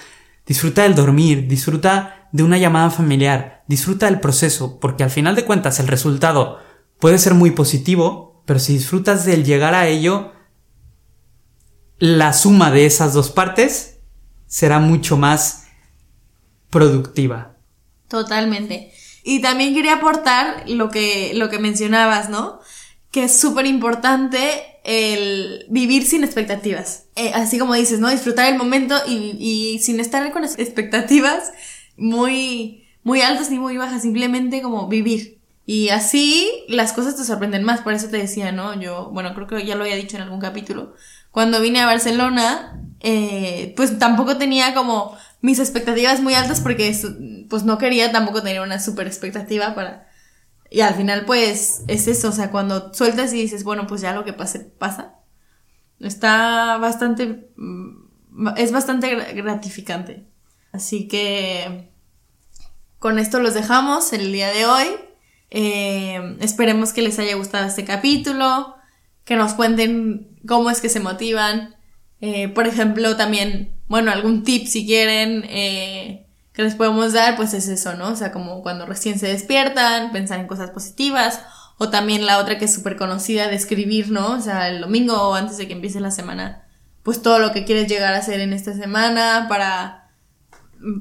Disfruta 0.46 0.82
del 0.82 0.94
dormir, 0.94 1.48
disfruta 1.48 2.28
de 2.32 2.42
una 2.42 2.58
llamada 2.58 2.90
familiar, 2.90 3.64
disfruta 3.66 4.06
del 4.06 4.20
proceso, 4.20 4.78
porque 4.80 5.04
al 5.04 5.10
final 5.10 5.34
de 5.36 5.44
cuentas 5.44 5.80
el 5.80 5.88
resultado 5.88 6.58
puede 6.98 7.18
ser 7.18 7.34
muy 7.34 7.52
positivo, 7.52 8.42
pero 8.44 8.58
si 8.58 8.74
disfrutas 8.74 9.24
del 9.24 9.44
llegar 9.44 9.74
a 9.74 9.86
ello, 9.86 10.32
la 11.98 12.32
suma 12.32 12.70
de 12.70 12.86
esas 12.86 13.14
dos 13.14 13.30
partes 13.30 14.00
será 14.46 14.80
mucho 14.80 15.16
más 15.16 15.68
productiva. 16.70 17.56
Totalmente. 18.08 18.92
Y 19.22 19.40
también 19.40 19.74
quería 19.74 19.94
aportar 19.94 20.64
lo 20.68 20.90
que, 20.90 21.32
lo 21.34 21.48
que 21.48 21.58
mencionabas, 21.58 22.28
¿no? 22.28 22.60
Que 23.10 23.24
es 23.24 23.40
súper 23.40 23.66
importante 23.66 24.73
el 24.84 25.66
vivir 25.68 26.06
sin 26.06 26.22
expectativas. 26.24 27.06
Eh, 27.16 27.32
así 27.34 27.58
como 27.58 27.74
dices, 27.74 27.98
¿no? 27.98 28.08
Disfrutar 28.08 28.52
el 28.52 28.58
momento 28.58 28.94
y, 29.06 29.36
y 29.38 29.78
sin 29.80 29.98
estar 29.98 30.30
con 30.32 30.44
expectativas 30.44 31.52
muy, 31.96 32.86
muy 33.02 33.22
altas 33.22 33.50
ni 33.50 33.58
muy 33.58 33.76
bajas, 33.76 34.02
simplemente 34.02 34.62
como 34.62 34.88
vivir. 34.88 35.38
Y 35.66 35.88
así 35.88 36.50
las 36.68 36.92
cosas 36.92 37.16
te 37.16 37.24
sorprenden 37.24 37.64
más, 37.64 37.80
por 37.80 37.94
eso 37.94 38.08
te 38.08 38.18
decía, 38.18 38.52
¿no? 38.52 38.78
Yo, 38.78 39.10
bueno, 39.12 39.34
creo 39.34 39.46
que 39.46 39.64
ya 39.64 39.76
lo 39.76 39.84
había 39.84 39.96
dicho 39.96 40.16
en 40.16 40.22
algún 40.22 40.40
capítulo. 40.40 40.94
Cuando 41.30 41.60
vine 41.60 41.80
a 41.80 41.86
Barcelona, 41.86 42.80
eh, 43.00 43.72
pues 43.76 43.98
tampoco 43.98 44.36
tenía 44.36 44.74
como 44.74 45.16
mis 45.40 45.58
expectativas 45.58 46.20
muy 46.20 46.34
altas 46.34 46.60
porque 46.60 46.94
pues 47.48 47.64
no 47.64 47.78
quería 47.78 48.12
tampoco 48.12 48.42
tener 48.42 48.60
una 48.60 48.80
super 48.80 49.06
expectativa 49.06 49.74
para... 49.74 50.08
Y 50.74 50.80
al 50.80 50.96
final 50.96 51.24
pues 51.24 51.84
es 51.86 52.08
eso, 52.08 52.30
o 52.30 52.32
sea, 52.32 52.50
cuando 52.50 52.92
sueltas 52.92 53.32
y 53.32 53.40
dices, 53.40 53.62
bueno, 53.62 53.86
pues 53.86 54.00
ya 54.00 54.12
lo 54.12 54.24
que 54.24 54.32
pase, 54.32 54.58
pasa. 54.58 55.20
Está 56.00 56.78
bastante... 56.78 57.48
Mm, 57.54 58.48
es 58.56 58.72
bastante 58.72 59.14
gratificante. 59.34 60.26
Así 60.72 61.06
que 61.06 61.92
con 62.98 63.20
esto 63.20 63.38
los 63.38 63.54
dejamos 63.54 64.12
el 64.12 64.32
día 64.32 64.48
de 64.50 64.66
hoy. 64.66 64.86
Eh, 65.50 66.38
esperemos 66.40 66.92
que 66.92 67.02
les 67.02 67.20
haya 67.20 67.36
gustado 67.36 67.68
este 67.68 67.84
capítulo, 67.84 68.74
que 69.24 69.36
nos 69.36 69.54
cuenten 69.54 70.40
cómo 70.44 70.70
es 70.70 70.80
que 70.80 70.88
se 70.88 70.98
motivan. 70.98 71.76
Eh, 72.20 72.48
por 72.48 72.66
ejemplo, 72.66 73.16
también, 73.16 73.76
bueno, 73.86 74.10
algún 74.10 74.42
tip 74.42 74.66
si 74.66 74.84
quieren 74.84 75.44
eh, 75.46 76.23
que 76.54 76.62
les 76.62 76.76
podemos 76.76 77.12
dar, 77.12 77.36
pues 77.36 77.52
es 77.52 77.68
eso, 77.68 77.94
¿no? 77.94 78.10
O 78.10 78.16
sea, 78.16 78.32
como 78.32 78.62
cuando 78.62 78.86
recién 78.86 79.18
se 79.18 79.26
despiertan, 79.26 80.12
pensar 80.12 80.38
en 80.40 80.46
cosas 80.46 80.70
positivas. 80.70 81.40
O 81.76 81.90
también 81.90 82.24
la 82.24 82.38
otra 82.38 82.56
que 82.56 82.66
es 82.66 82.72
súper 82.72 82.96
conocida 82.96 83.48
de 83.48 83.56
escribir, 83.56 84.12
¿no? 84.12 84.30
O 84.32 84.40
sea, 84.40 84.68
el 84.68 84.80
domingo 84.80 85.14
o 85.14 85.34
antes 85.34 85.58
de 85.58 85.66
que 85.66 85.72
empiece 85.72 85.98
la 85.98 86.12
semana, 86.12 86.64
pues 87.02 87.20
todo 87.20 87.40
lo 87.40 87.52
que 87.52 87.64
quieres 87.64 87.88
llegar 87.88 88.14
a 88.14 88.18
hacer 88.18 88.38
en 88.40 88.52
esta 88.52 88.72
semana 88.72 89.46
para 89.48 90.04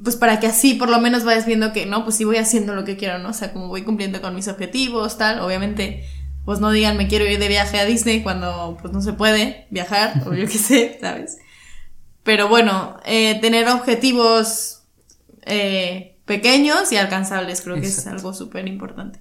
pues 0.02 0.16
para 0.16 0.40
que 0.40 0.46
así 0.46 0.74
por 0.74 0.88
lo 0.88 0.98
menos 0.98 1.24
vayas 1.24 1.46
viendo 1.46 1.72
que, 1.72 1.86
no, 1.86 2.04
pues 2.04 2.16
sí 2.16 2.24
voy 2.24 2.38
haciendo 2.38 2.74
lo 2.74 2.84
que 2.84 2.96
quiero, 2.96 3.18
¿no? 3.18 3.30
O 3.30 3.32
sea, 3.32 3.52
como 3.52 3.68
voy 3.68 3.82
cumpliendo 3.82 4.20
con 4.20 4.34
mis 4.34 4.48
objetivos, 4.48 5.18
tal, 5.18 5.40
obviamente, 5.40 6.04
pues 6.44 6.58
no 6.60 6.70
digan 6.70 6.96
me 6.96 7.06
quiero 7.06 7.26
ir 7.26 7.38
de 7.38 7.48
viaje 7.48 7.78
a 7.78 7.84
Disney 7.84 8.22
cuando 8.22 8.76
pues 8.80 8.92
no 8.92 9.02
se 9.02 9.12
puede 9.12 9.66
viajar, 9.70 10.22
o 10.26 10.34
yo 10.34 10.46
qué 10.46 10.58
sé, 10.58 10.98
¿sabes? 11.00 11.38
Pero 12.22 12.48
bueno, 12.48 12.98
eh, 13.04 13.38
tener 13.40 13.68
objetivos 13.68 14.73
eh, 15.46 16.16
pequeños 16.24 16.90
y 16.92 16.96
alcanzables 16.96 17.60
creo 17.60 17.76
que 17.76 17.86
es 17.86 18.06
algo 18.06 18.32
súper 18.34 18.66
importante. 18.68 19.20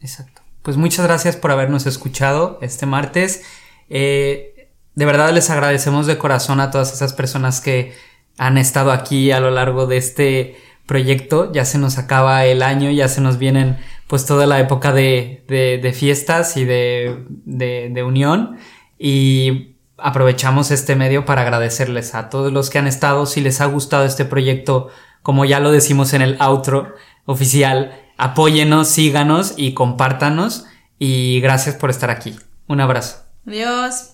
Exacto. 0.00 0.42
Pues 0.62 0.76
muchas 0.76 1.06
gracias 1.06 1.36
por 1.36 1.50
habernos 1.50 1.86
escuchado 1.86 2.58
este 2.62 2.86
martes. 2.86 3.42
Eh, 3.90 4.70
de 4.94 5.04
verdad 5.04 5.32
les 5.32 5.50
agradecemos 5.50 6.06
de 6.06 6.18
corazón 6.18 6.60
a 6.60 6.70
todas 6.70 6.92
esas 6.92 7.12
personas 7.12 7.60
que 7.60 7.92
han 8.38 8.58
estado 8.58 8.92
aquí 8.92 9.30
a 9.30 9.40
lo 9.40 9.50
largo 9.50 9.86
de 9.86 9.96
este 9.96 10.56
proyecto. 10.86 11.52
Ya 11.52 11.64
se 11.64 11.78
nos 11.78 11.98
acaba 11.98 12.44
el 12.46 12.62
año, 12.62 12.90
ya 12.90 13.08
se 13.08 13.20
nos 13.20 13.38
vienen 13.38 13.78
pues 14.06 14.26
toda 14.26 14.46
la 14.46 14.60
época 14.60 14.92
de, 14.92 15.44
de, 15.48 15.92
fiestas 15.92 16.56
y 16.56 16.64
de, 16.64 17.24
de, 17.44 18.02
unión. 18.02 18.56
Y 18.98 19.76
aprovechamos 19.98 20.70
este 20.70 20.94
medio 20.94 21.24
para 21.24 21.42
agradecerles 21.42 22.14
a 22.14 22.28
todos 22.28 22.52
los 22.52 22.70
que 22.70 22.78
han 22.78 22.86
estado. 22.86 23.26
Si 23.26 23.40
les 23.40 23.60
ha 23.60 23.66
gustado 23.66 24.04
este 24.04 24.24
proyecto, 24.24 24.90
como 25.24 25.46
ya 25.46 25.58
lo 25.58 25.72
decimos 25.72 26.12
en 26.12 26.20
el 26.20 26.36
outro 26.38 26.94
oficial, 27.24 27.98
apóyenos, 28.18 28.88
síganos 28.88 29.54
y 29.56 29.72
compártanos. 29.72 30.66
Y 30.98 31.40
gracias 31.40 31.74
por 31.76 31.88
estar 31.88 32.10
aquí. 32.10 32.36
Un 32.68 32.82
abrazo. 32.82 33.24
Adiós. 33.46 34.10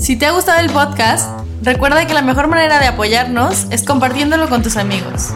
Si 0.00 0.16
te 0.16 0.24
ha 0.24 0.32
gustado 0.32 0.60
el 0.60 0.70
podcast, 0.70 1.38
recuerda 1.62 2.06
que 2.06 2.14
la 2.14 2.22
mejor 2.22 2.48
manera 2.48 2.80
de 2.80 2.86
apoyarnos 2.86 3.66
es 3.70 3.84
compartiéndolo 3.84 4.48
con 4.48 4.62
tus 4.62 4.78
amigos. 4.78 5.28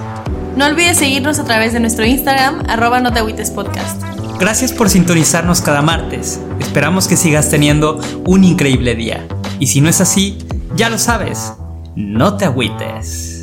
No 0.56 0.64
olvides 0.64 0.96
seguirnos 0.96 1.38
a 1.38 1.44
través 1.44 1.74
de 1.74 1.80
nuestro 1.80 2.06
Instagram, 2.06 2.62
arroba 2.70 3.00
no 3.00 3.12
te 3.12 3.20
podcast. 3.50 4.02
Gracias 4.40 4.72
por 4.72 4.88
sintonizarnos 4.88 5.60
cada 5.60 5.82
martes. 5.82 6.40
Esperamos 6.58 7.06
que 7.06 7.18
sigas 7.18 7.50
teniendo 7.50 8.00
un 8.24 8.44
increíble 8.44 8.94
día. 8.94 9.26
Y 9.58 9.66
si 9.66 9.80
no 9.80 9.88
es 9.88 10.00
así, 10.00 10.38
ya 10.76 10.90
lo 10.90 10.98
sabes, 10.98 11.52
no 11.94 12.36
te 12.36 12.44
agüites. 12.44 13.33